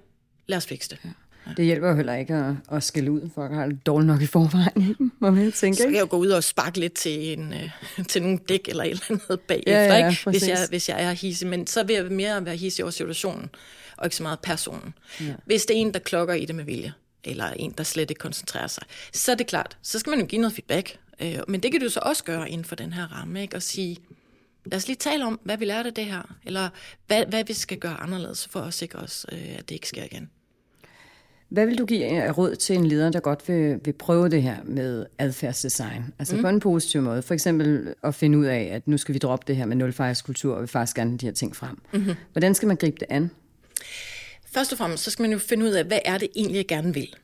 Lad 0.46 0.56
os 0.56 0.66
fikse 0.66 0.90
det. 0.90 0.98
Ja. 1.04 1.10
Det 1.56 1.64
hjælper 1.64 1.88
jo 1.88 1.96
heller 1.96 2.14
ikke 2.14 2.34
at, 2.34 2.54
at 2.72 2.82
skille 2.82 3.10
ud, 3.10 3.30
for 3.34 3.44
at 3.44 3.54
have 3.54 3.68
det 3.68 3.86
dårligt 3.86 4.06
nok 4.06 4.22
i 4.22 4.26
forvejen, 4.26 5.12
må 5.18 5.30
man 5.30 5.52
tænke, 5.52 5.76
Så 5.76 5.84
kan 5.84 5.94
jeg 5.94 6.00
jo 6.00 6.06
gå 6.10 6.16
ud 6.16 6.28
og 6.28 6.44
sparke 6.44 6.80
lidt 6.80 6.92
til, 6.92 7.38
en, 7.38 7.52
øh, 7.52 7.70
til 8.10 8.22
nogle 8.22 8.38
dæk 8.48 8.68
eller 8.68 8.84
et 8.84 8.90
eller 8.90 9.04
andet 9.10 9.40
bagefter, 9.40 9.72
Ja, 9.72 9.96
ja, 9.96 10.08
ikke? 10.08 10.30
Hvis, 10.30 10.48
jeg, 10.48 10.66
hvis 10.68 10.88
jeg 10.88 11.04
er 11.04 11.12
hissig. 11.12 11.48
Men 11.48 11.66
så 11.66 11.82
vil 11.82 11.94
jeg 11.96 12.04
mere 12.04 12.44
være 12.44 12.56
hissig 12.56 12.84
over 12.84 12.90
situationen, 12.90 13.50
og 13.96 14.06
ikke 14.06 14.16
så 14.16 14.22
meget 14.22 14.40
personen. 14.40 14.94
Ja. 15.20 15.34
Hvis 15.46 15.66
det 15.66 15.76
er 15.76 15.80
en, 15.80 15.94
der 15.94 16.00
klokker 16.00 16.34
i 16.34 16.44
det 16.44 16.54
med 16.54 16.64
vilje, 16.64 16.92
eller 17.24 17.50
en, 17.50 17.74
der 17.78 17.84
slet 17.84 18.10
ikke 18.10 18.20
koncentrerer 18.20 18.66
sig, 18.66 18.82
så 19.12 19.32
er 19.32 19.36
det 19.36 19.46
klart, 19.46 19.76
så 19.82 19.98
skal 19.98 20.10
man 20.10 20.20
jo 20.20 20.26
give 20.26 20.40
noget 20.40 20.54
feedback. 20.54 20.96
Øh, 21.22 21.38
Men 21.48 21.60
det 21.62 21.72
kan 21.72 21.80
du 21.80 21.88
så 21.88 22.00
også 22.02 22.24
gøre 22.24 22.50
inden 22.50 22.64
for 22.64 22.76
den 22.76 22.92
her 22.92 23.06
ramme, 23.06 23.42
ikke? 23.42 23.56
og 23.56 23.62
sige, 23.62 23.96
lad 24.64 24.76
os 24.76 24.86
lige 24.86 24.96
tale 24.96 25.26
om, 25.26 25.40
hvad 25.44 25.56
vi 25.56 25.64
lærte 25.64 25.86
af 25.86 25.94
det 25.94 26.04
her, 26.04 26.34
eller 26.44 26.68
hvad, 27.06 27.26
hvad 27.26 27.44
vi 27.44 27.52
skal 27.52 27.78
gøre 27.78 28.00
anderledes 28.00 28.48
for 28.48 28.60
at 28.60 28.74
sikre 28.74 28.98
os, 28.98 29.26
øh, 29.32 29.38
at 29.58 29.68
det 29.68 29.74
ikke 29.74 29.88
sker 29.88 30.04
igen. 30.04 30.30
Hvad 31.52 31.66
vil 31.66 31.78
du 31.78 31.86
give 31.86 32.04
af 32.04 32.38
råd 32.38 32.56
til 32.56 32.76
en 32.76 32.86
leder, 32.86 33.10
der 33.10 33.20
godt 33.20 33.48
vil, 33.48 33.80
vil 33.84 33.92
prøve 33.92 34.28
det 34.28 34.42
her 34.42 34.56
med 34.64 35.06
adfærdsdesign? 35.18 36.04
Altså 36.18 36.36
mm. 36.36 36.42
på 36.42 36.48
en 36.48 36.60
positiv 36.60 37.02
måde. 37.02 37.22
For 37.22 37.34
eksempel 37.34 37.94
at 38.04 38.14
finde 38.14 38.38
ud 38.38 38.44
af, 38.44 38.70
at 38.72 38.88
nu 38.88 38.98
skal 38.98 39.14
vi 39.14 39.18
droppe 39.18 39.44
det 39.46 39.56
her 39.56 39.66
med 39.66 39.76
nulfejlskultur, 39.76 40.54
og 40.54 40.62
vi 40.62 40.66
faktisk 40.66 40.96
gerne 40.96 41.18
de 41.18 41.26
her 41.26 41.32
ting 41.32 41.56
frem. 41.56 41.78
Mm-hmm. 41.92 42.14
Hvordan 42.32 42.54
skal 42.54 42.66
man 42.66 42.76
gribe 42.76 42.96
det 43.00 43.06
an? 43.10 43.30
Først 44.52 44.72
og 44.72 44.78
fremmest, 44.78 45.04
så 45.04 45.10
skal 45.10 45.22
man 45.22 45.32
jo 45.32 45.38
finde 45.38 45.64
ud 45.64 45.70
af, 45.70 45.84
hvad 45.84 45.98
er 46.04 46.18
det 46.18 46.28
egentlig, 46.36 46.56
jeg 46.56 46.66
gerne 46.66 46.94
vil. 46.94 47.14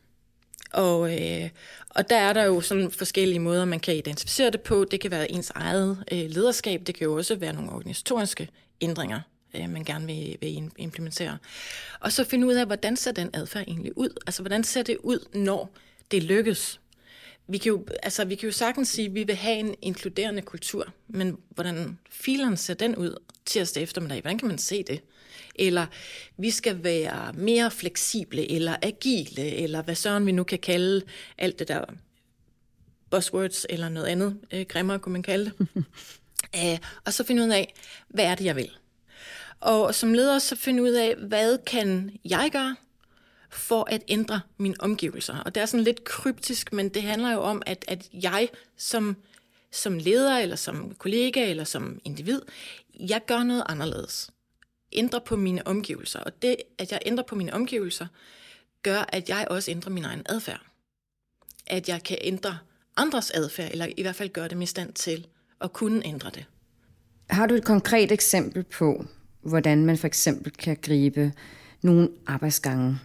Og, 0.72 1.12
øh, 1.12 1.48
og 1.90 2.10
der 2.10 2.16
er 2.16 2.32
der 2.32 2.44
jo 2.44 2.60
sådan 2.60 2.90
forskellige 2.90 3.38
måder, 3.38 3.64
man 3.64 3.80
kan 3.80 3.96
identificere 3.96 4.50
det 4.50 4.60
på. 4.60 4.84
Det 4.90 5.00
kan 5.00 5.10
være 5.10 5.32
ens 5.32 5.52
eget 5.54 6.04
øh, 6.12 6.18
lederskab. 6.18 6.82
Det 6.86 6.94
kan 6.94 7.04
jo 7.04 7.14
også 7.14 7.36
være 7.36 7.52
nogle 7.52 7.70
organisatoriske 7.70 8.48
ændringer, 8.80 9.20
øh, 9.54 9.70
man 9.70 9.84
gerne 9.84 10.06
vil, 10.06 10.36
vil 10.40 10.56
im- 10.56 10.74
implementere. 10.78 11.38
Og 12.00 12.12
så 12.12 12.24
finde 12.24 12.46
ud 12.46 12.54
af, 12.54 12.66
hvordan 12.66 12.96
ser 12.96 13.12
den 13.12 13.30
adfærd 13.32 13.64
egentlig 13.68 13.98
ud? 13.98 14.08
Altså, 14.26 14.42
hvordan 14.42 14.64
ser 14.64 14.82
det 14.82 14.96
ud, 14.96 15.28
når 15.34 15.70
det 16.10 16.22
lykkes? 16.22 16.80
Vi 17.46 17.58
kan, 17.58 17.68
jo, 17.72 17.86
altså, 18.02 18.24
vi 18.24 18.34
kan 18.34 18.48
jo 18.48 18.52
sagtens 18.52 18.88
sige, 18.88 19.06
at 19.06 19.14
vi 19.14 19.22
vil 19.22 19.34
have 19.34 19.56
en 19.56 19.74
inkluderende 19.82 20.42
kultur, 20.42 20.92
men 21.08 21.38
hvordan 21.50 21.98
fileren 22.10 22.56
ser 22.56 22.74
den 22.74 22.96
ud 22.96 23.16
tirsdag 23.46 23.82
eftermiddag? 23.82 24.20
Hvordan 24.20 24.38
kan 24.38 24.48
man 24.48 24.58
se 24.58 24.82
det? 24.82 25.00
Eller 25.54 25.86
vi 26.36 26.50
skal 26.50 26.84
være 26.84 27.32
mere 27.32 27.70
fleksible, 27.70 28.50
eller 28.50 28.76
agile, 28.82 29.42
eller 29.56 29.82
hvad 29.82 29.94
søren 29.94 30.26
vi 30.26 30.32
nu 30.32 30.44
kan 30.44 30.58
kalde 30.58 31.02
alt 31.38 31.58
det 31.58 31.68
der 31.68 31.84
buzzwords, 33.10 33.66
eller 33.68 33.88
noget 33.88 34.06
andet 34.06 34.38
øh, 34.52 34.66
grimmere 34.68 34.98
kunne 34.98 35.12
man 35.12 35.22
kalde 35.22 35.52
det. 35.58 35.66
Æh, 36.54 36.78
og 37.04 37.12
så 37.12 37.24
finde 37.24 37.42
ud 37.44 37.48
af, 37.48 37.74
hvad 38.08 38.24
er 38.24 38.34
det, 38.34 38.44
jeg 38.44 38.56
vil? 38.56 38.70
Og 39.60 39.94
som 39.94 40.14
leder 40.14 40.38
så 40.38 40.56
finde 40.56 40.82
ud 40.82 40.90
af, 40.90 41.16
hvad 41.16 41.58
kan 41.66 42.18
jeg 42.24 42.48
gøre 42.52 42.76
for 43.50 43.90
at 43.90 44.02
ændre 44.08 44.40
mine 44.58 44.74
omgivelser. 44.78 45.38
Og 45.38 45.54
det 45.54 45.60
er 45.60 45.66
sådan 45.66 45.84
lidt 45.84 46.04
kryptisk, 46.04 46.72
men 46.72 46.88
det 46.88 47.02
handler 47.02 47.32
jo 47.32 47.40
om, 47.40 47.62
at, 47.66 47.84
at 47.88 48.08
jeg 48.12 48.48
som, 48.76 49.16
som 49.72 49.98
leder, 49.98 50.38
eller 50.38 50.56
som 50.56 50.94
kollega, 50.94 51.50
eller 51.50 51.64
som 51.64 52.00
individ, 52.04 52.42
jeg 53.00 53.20
gør 53.26 53.42
noget 53.42 53.62
anderledes. 53.66 54.30
Ændrer 54.92 55.20
på 55.20 55.36
mine 55.36 55.66
omgivelser. 55.66 56.20
Og 56.20 56.42
det, 56.42 56.56
at 56.78 56.92
jeg 56.92 57.00
ændrer 57.06 57.24
på 57.24 57.34
mine 57.34 57.54
omgivelser, 57.54 58.06
gør, 58.82 59.04
at 59.08 59.28
jeg 59.28 59.46
også 59.50 59.70
ændrer 59.70 59.90
min 59.90 60.04
egen 60.04 60.22
adfærd. 60.26 60.60
At 61.66 61.88
jeg 61.88 62.02
kan 62.02 62.18
ændre 62.20 62.58
andres 62.96 63.30
adfærd, 63.30 63.70
eller 63.70 63.86
i 63.96 64.02
hvert 64.02 64.16
fald 64.16 64.28
gøre 64.28 64.48
dem 64.48 64.62
i 64.62 64.66
stand 64.66 64.92
til 64.92 65.26
at 65.60 65.72
kunne 65.72 66.06
ændre 66.06 66.30
det. 66.30 66.44
Har 67.30 67.46
du 67.46 67.54
et 67.54 67.64
konkret 67.64 68.12
eksempel 68.12 68.64
på, 68.64 69.04
hvordan 69.42 69.86
man 69.86 69.98
for 69.98 70.06
eksempel 70.06 70.52
kan 70.52 70.76
gribe 70.82 71.32
nogle 71.82 72.08
arbejdsgange 72.26 72.98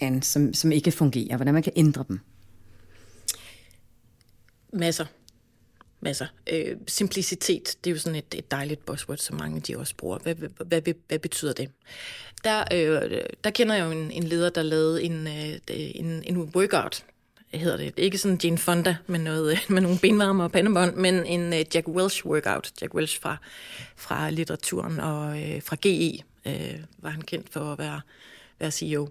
an, 0.00 0.22
som, 0.22 0.54
som 0.54 0.72
ikke 0.72 0.90
fungerer? 0.90 1.36
Hvordan 1.36 1.54
man 1.54 1.62
kan 1.62 1.72
ændre 1.76 2.04
dem? 2.08 2.20
Masser. 4.72 5.06
Masser. 6.00 6.26
Øh, 6.52 6.76
simplicitet, 6.86 7.76
det 7.84 7.90
er 7.90 7.94
jo 7.94 8.00
sådan 8.00 8.18
et, 8.18 8.34
et 8.34 8.50
dejligt 8.50 8.86
buzzword, 8.86 9.18
som 9.18 9.36
mange 9.36 9.60
de 9.60 9.78
også 9.78 9.96
bruger. 9.96 10.18
Hvad, 10.18 10.34
hvad, 10.34 10.80
hvad, 10.80 10.94
hvad 11.08 11.18
betyder 11.18 11.52
det? 11.52 11.70
Der, 12.44 12.64
øh, 12.72 13.20
der 13.44 13.50
kender 13.50 13.74
jeg 13.74 13.84
jo 13.84 13.90
en, 13.90 14.10
en 14.10 14.24
leder, 14.24 14.50
der 14.50 14.62
lavede 14.62 15.02
en, 15.02 15.26
øh, 15.26 15.58
en, 15.68 16.22
en 16.26 16.38
workout, 16.38 17.04
hedder 17.58 17.76
det. 17.76 17.92
Ikke 17.96 18.18
sådan 18.18 18.38
Jane 18.44 18.58
Fonda 18.58 18.96
med, 19.06 19.18
noget, 19.18 19.58
med 19.68 19.82
nogle 19.82 19.98
benvarmer 19.98 20.44
og 20.44 20.52
pandebånd, 20.52 20.94
men 20.94 21.26
en 21.26 21.52
uh, 21.52 21.74
Jack 21.74 21.88
Welch 21.88 22.26
workout. 22.26 22.72
Jack 22.80 22.94
Welch 22.94 23.20
fra, 23.20 23.36
fra 23.96 24.30
litteraturen 24.30 25.00
og 25.00 25.42
øh, 25.42 25.62
fra 25.62 25.76
GE 25.82 26.22
øh, 26.46 26.80
var 26.98 27.10
han 27.10 27.22
kendt 27.22 27.52
for 27.52 27.60
at 27.60 27.78
være, 27.78 28.00
være 28.58 28.70
CEO. 28.70 29.08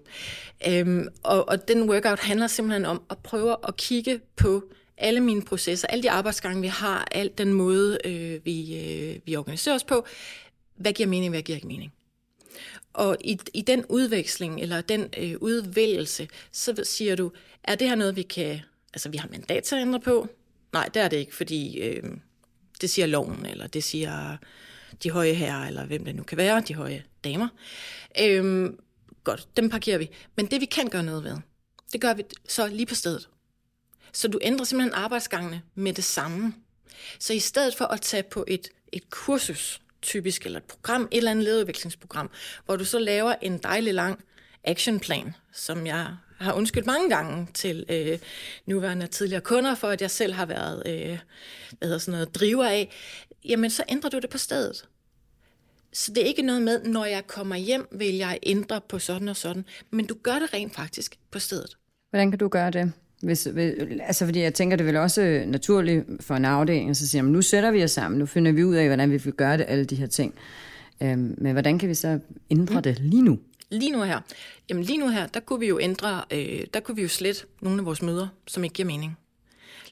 Øhm, 0.68 1.08
og, 1.22 1.48
og 1.48 1.68
den 1.68 1.90
workout 1.90 2.18
handler 2.18 2.46
simpelthen 2.46 2.84
om 2.84 3.02
at 3.10 3.18
prøve 3.18 3.56
at 3.68 3.76
kigge 3.76 4.20
på 4.36 4.62
alle 4.96 5.20
mine 5.20 5.42
processer, 5.42 5.88
alle 5.88 6.02
de 6.02 6.10
arbejdsgange, 6.10 6.60
vi 6.60 6.66
har, 6.66 7.08
al 7.10 7.30
den 7.38 7.52
måde, 7.52 7.98
øh, 8.04 8.44
vi, 8.44 8.80
øh, 8.80 9.20
vi 9.26 9.36
organiserer 9.36 9.74
os 9.74 9.84
på. 9.84 10.06
Hvad 10.76 10.92
giver 10.92 11.08
mening, 11.08 11.32
hvad 11.32 11.42
giver 11.42 11.56
ikke 11.56 11.68
mening? 11.68 11.92
Og 12.92 13.16
i, 13.20 13.38
i 13.54 13.62
den 13.62 13.84
udveksling, 13.88 14.60
eller 14.60 14.80
den 14.80 15.08
øh, 15.18 15.36
udvælgelse, 15.40 16.28
så 16.52 16.80
siger 16.84 17.16
du, 17.16 17.32
er 17.64 17.74
det 17.74 17.88
her 17.88 17.94
noget, 17.94 18.16
vi 18.16 18.22
kan, 18.22 18.60
altså 18.94 19.08
vi 19.08 19.16
har 19.16 19.28
mandat 19.28 19.64
til 19.64 19.74
at 19.74 19.82
ændre 19.82 20.00
på? 20.00 20.28
Nej, 20.72 20.88
det 20.94 21.02
er 21.02 21.08
det 21.08 21.16
ikke, 21.16 21.36
fordi 21.36 21.80
øh, 21.80 22.02
det 22.80 22.90
siger 22.90 23.06
loven, 23.06 23.46
eller 23.46 23.66
det 23.66 23.84
siger 23.84 24.36
de 25.02 25.10
høje 25.10 25.32
herrer, 25.32 25.66
eller 25.66 25.86
hvem 25.86 26.04
det 26.04 26.14
nu 26.14 26.22
kan 26.22 26.38
være, 26.38 26.60
de 26.60 26.74
høje 26.74 27.04
damer. 27.24 27.48
Øh, 28.20 28.70
godt, 29.24 29.48
dem 29.56 29.70
parkerer 29.70 29.98
vi. 29.98 30.10
Men 30.36 30.46
det 30.46 30.60
vi 30.60 30.66
kan 30.66 30.88
gøre 30.88 31.02
noget 31.02 31.24
ved, 31.24 31.36
det 31.92 32.00
gør 32.00 32.14
vi 32.14 32.24
så 32.48 32.66
lige 32.66 32.86
på 32.86 32.94
stedet. 32.94 33.28
Så 34.12 34.28
du 34.28 34.38
ændrer 34.42 34.64
simpelthen 34.64 34.94
arbejdsgangene 34.94 35.62
med 35.74 35.92
det 35.92 36.04
samme. 36.04 36.54
Så 37.18 37.32
i 37.32 37.38
stedet 37.38 37.76
for 37.76 37.84
at 37.84 38.00
tage 38.00 38.22
på 38.22 38.44
et, 38.48 38.68
et 38.92 39.10
kursus, 39.10 39.80
typisk, 40.02 40.46
eller 40.46 40.58
et 40.58 40.64
program, 40.64 41.08
et 41.10 41.16
eller 41.16 41.30
andet 41.30 41.44
lederudviklingsprogram, 41.44 42.30
hvor 42.64 42.76
du 42.76 42.84
så 42.84 42.98
laver 42.98 43.34
en 43.42 43.58
dejlig 43.58 43.94
lang 43.94 44.24
actionplan, 44.64 45.34
som 45.52 45.86
jeg 45.86 46.06
har 46.38 46.52
undskyldt 46.52 46.86
mange 46.86 47.08
gange 47.08 47.48
til 47.54 47.84
øh, 47.88 48.18
nuværende 48.66 49.04
og 49.04 49.10
tidligere 49.10 49.40
kunder, 49.40 49.74
for 49.74 49.88
at 49.88 50.02
jeg 50.02 50.10
selv 50.10 50.32
har 50.32 50.46
været 50.46 50.82
øh, 50.86 51.18
hvad 51.78 51.88
hedder 51.88 51.98
sådan 51.98 52.12
noget, 52.12 52.34
driver 52.34 52.64
af, 52.64 52.90
jamen 53.44 53.70
så 53.70 53.84
ændrer 53.88 54.10
du 54.10 54.18
det 54.18 54.30
på 54.30 54.38
stedet. 54.38 54.88
Så 55.92 56.12
det 56.12 56.22
er 56.22 56.26
ikke 56.26 56.42
noget 56.42 56.62
med, 56.62 56.84
når 56.84 57.04
jeg 57.04 57.26
kommer 57.26 57.56
hjem, 57.56 57.88
vil 57.92 58.14
jeg 58.14 58.38
ændre 58.42 58.80
på 58.88 58.98
sådan 58.98 59.28
og 59.28 59.36
sådan, 59.36 59.64
men 59.90 60.06
du 60.06 60.16
gør 60.22 60.38
det 60.38 60.54
rent 60.54 60.74
faktisk 60.74 61.18
på 61.30 61.38
stedet. 61.38 61.76
Hvordan 62.10 62.30
kan 62.30 62.38
du 62.38 62.48
gøre 62.48 62.70
det? 62.70 62.92
Hvis, 63.22 63.48
altså 64.06 64.24
fordi 64.24 64.40
jeg 64.40 64.54
tænker, 64.54 64.76
det 64.76 64.84
er 64.84 64.86
vel 64.86 64.96
også 64.96 65.44
naturligt 65.46 66.04
for 66.20 66.34
en 66.34 66.44
afdeling, 66.44 66.96
så 66.96 67.08
siger 67.08 67.22
man, 67.22 67.32
nu 67.32 67.42
sætter 67.42 67.70
vi 67.70 67.84
os 67.84 67.90
sammen, 67.90 68.18
nu 68.18 68.26
finder 68.26 68.52
vi 68.52 68.64
ud 68.64 68.74
af, 68.74 68.86
hvordan 68.86 69.10
vi 69.10 69.16
vil 69.16 69.32
gøre 69.32 69.58
det, 69.58 69.66
alle 69.68 69.84
de 69.84 69.96
her 69.96 70.06
ting. 70.06 70.34
Øhm, 71.02 71.34
men 71.38 71.52
hvordan 71.52 71.78
kan 71.78 71.88
vi 71.88 71.94
så 71.94 72.18
ændre 72.50 72.74
mm. 72.74 72.82
det 72.82 72.98
lige 72.98 73.22
nu? 73.22 73.38
Lige 73.70 73.92
nu 73.92 74.02
her, 74.02 74.20
jamen 74.68 74.84
lige 74.84 74.98
nu 74.98 75.08
her, 75.08 75.26
der 75.26 75.40
kunne 75.40 75.60
vi 75.60 75.66
jo 75.66 75.78
ændre, 75.80 76.24
øh, 76.32 76.66
der 76.74 76.80
kunne 76.80 76.96
vi 76.96 77.02
jo 77.02 77.08
slet 77.08 77.46
nogle 77.62 77.78
af 77.78 77.86
vores 77.86 78.02
møder, 78.02 78.28
som 78.46 78.64
ikke 78.64 78.74
giver 78.74 78.86
mening. 78.86 79.18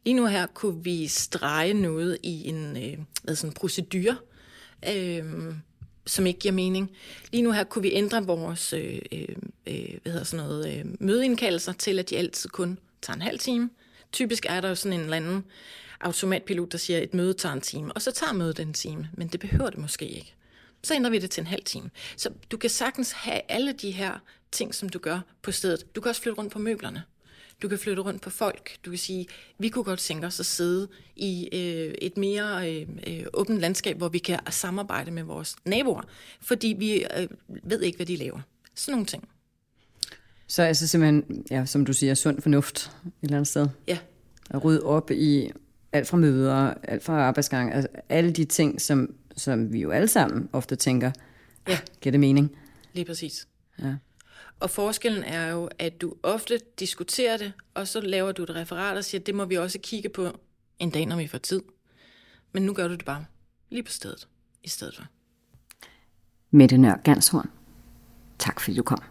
Lige 0.05 0.15
nu 0.15 0.27
her 0.27 0.47
kunne 0.47 0.85
vi 0.85 1.07
strege 1.07 1.75
noget 1.75 2.19
i 2.23 2.49
en 2.49 2.77
øh, 2.77 2.99
hvad 3.23 3.35
sådan, 3.35 3.55
procedure, 3.55 4.17
øh, 4.89 5.25
som 6.07 6.27
ikke 6.27 6.41
giver 6.41 6.55
mening. 6.55 6.91
Lige 7.33 7.43
nu 7.43 7.53
her 7.53 7.65
kunne 7.65 7.83
vi 7.83 7.93
ændre 7.93 8.27
vores 8.27 8.73
øh, 8.73 8.99
øh, 9.13 9.29
øh 9.67 9.89
hvad 10.03 10.13
hedder 10.13 10.25
sådan 10.25 10.47
noget, 10.47 10.79
øh, 10.79 10.85
mødeindkaldelser 11.01 11.73
til, 11.73 11.99
at 11.99 12.11
de 12.11 12.19
altid 12.19 12.51
kun 12.51 12.79
tager 13.03 13.15
en 13.15 13.23
halv 13.23 13.39
time. 13.39 13.71
Typisk 14.13 14.47
er 14.49 14.61
der 14.61 14.69
jo 14.69 14.75
sådan 14.75 14.99
en 14.99 15.05
eller 15.05 15.17
anden 15.17 15.45
automatpilot, 16.01 16.73
der 16.73 16.79
siger, 16.79 16.97
at 16.97 17.03
et 17.03 17.15
møde 17.15 17.35
tager 17.35 17.53
en 17.53 17.61
time, 17.61 17.93
og 17.93 18.03
så 18.03 18.11
tager 18.11 18.33
mødet 18.33 18.59
en 18.59 18.73
time, 18.73 19.11
men 19.13 19.29
det 19.29 19.41
behøver 19.41 19.71
det 19.71 19.79
måske 19.79 20.09
ikke. 20.09 20.35
Så 20.83 20.95
ændrer 20.95 21.11
vi 21.11 21.19
det 21.19 21.31
til 21.31 21.41
en 21.41 21.47
halv 21.47 21.65
time. 21.65 21.91
Så 22.17 22.31
du 22.51 22.57
kan 22.57 22.71
sagtens 22.71 23.13
have 23.13 23.41
alle 23.49 23.73
de 23.73 23.91
her 23.91 24.19
ting, 24.53 24.75
som 24.75 24.89
du 24.89 24.99
gør 24.99 25.21
på 25.43 25.53
stedet. 25.53 25.95
Du 25.97 26.01
kan 26.01 26.09
også 26.09 26.23
flytte 26.23 26.39
rundt 26.39 26.53
på 26.53 26.59
møblerne. 26.59 27.03
Du 27.63 27.69
kan 27.69 27.79
flytte 27.79 28.03
rundt 28.03 28.23
på 28.23 28.31
folk. 28.31 28.77
Du 28.85 28.91
kan 28.91 28.99
sige, 28.99 29.27
vi 29.59 29.69
kunne 29.69 29.85
godt 29.85 30.01
tænke 30.01 30.27
os 30.27 30.41
at 30.41 30.47
sidde 30.47 30.89
i 31.17 31.49
øh, 31.53 31.95
et 32.03 32.17
mere 32.17 32.73
øh, 32.73 32.89
øh, 33.07 33.27
åbent 33.33 33.61
landskab, 33.61 33.97
hvor 33.97 34.09
vi 34.09 34.19
kan 34.19 34.39
samarbejde 34.51 35.11
med 35.11 35.23
vores 35.23 35.57
naboer, 35.65 36.03
fordi 36.41 36.75
vi 36.79 37.07
øh, 37.17 37.29
ved 37.49 37.83
ikke, 37.83 37.97
hvad 37.97 38.07
de 38.07 38.17
laver. 38.17 38.41
Sådan 38.75 38.93
nogle 38.93 39.07
ting. 39.07 39.29
Så 40.49 40.63
altså 40.63 40.87
simpelthen, 40.87 41.45
ja, 41.51 41.65
som 41.65 41.85
du 41.85 41.93
siger, 41.93 42.15
sund 42.15 42.43
fornuft 42.43 42.93
et 43.07 43.13
eller 43.23 43.37
andet 43.37 43.49
sted. 43.49 43.69
Ja. 43.89 43.99
At 44.51 44.65
rydde 44.65 44.83
op 44.83 45.11
i 45.11 45.51
alt 45.93 46.09
fra 46.09 46.17
møder, 46.17 46.75
alt 46.83 47.05
fra 47.05 47.21
arbejdsgang, 47.21 47.75
altså 47.75 47.89
alle 48.09 48.33
de 48.33 48.45
ting, 48.45 48.81
som, 48.81 49.15
som 49.37 49.73
vi 49.73 49.81
jo 49.81 49.91
alle 49.91 50.09
sammen 50.09 50.49
ofte 50.53 50.77
tænker, 50.77 51.11
ja. 51.69 51.73
Ah, 51.73 51.79
giver 52.01 52.11
det 52.11 52.21
mening? 52.21 52.57
Lige 52.93 53.05
præcis. 53.05 53.49
Ja. 53.79 53.95
Og 54.61 54.71
forskellen 54.71 55.25
er 55.25 55.51
jo, 55.51 55.69
at 55.79 56.01
du 56.01 56.15
ofte 56.23 56.61
diskuterer 56.79 57.37
det, 57.37 57.53
og 57.75 57.89
så 57.89 58.01
laver 58.01 58.33
du 58.33 58.43
et 58.43 58.51
referat 58.51 58.97
og 58.97 59.05
siger, 59.05 59.21
at 59.21 59.27
det 59.27 59.35
må 59.35 59.45
vi 59.45 59.57
også 59.57 59.79
kigge 59.83 60.09
på 60.09 60.29
en 60.79 60.91
dag, 60.91 61.07
når 61.07 61.17
vi 61.17 61.27
får 61.27 61.39
tid. 61.39 61.63
Men 62.53 62.63
nu 62.63 62.73
gør 62.73 62.89
du 62.89 62.95
det 62.95 63.05
bare 63.05 63.25
lige 63.71 63.83
på 63.83 63.93
stedet, 63.93 64.29
i 64.65 64.69
stedet 64.69 64.97
for. 64.97 65.05
Mette 66.51 66.79
Nør 66.79 66.97
Ganshorn, 67.05 67.51
tak 68.39 68.61
fordi 68.61 68.77
du 68.77 68.83
kom. 68.83 69.03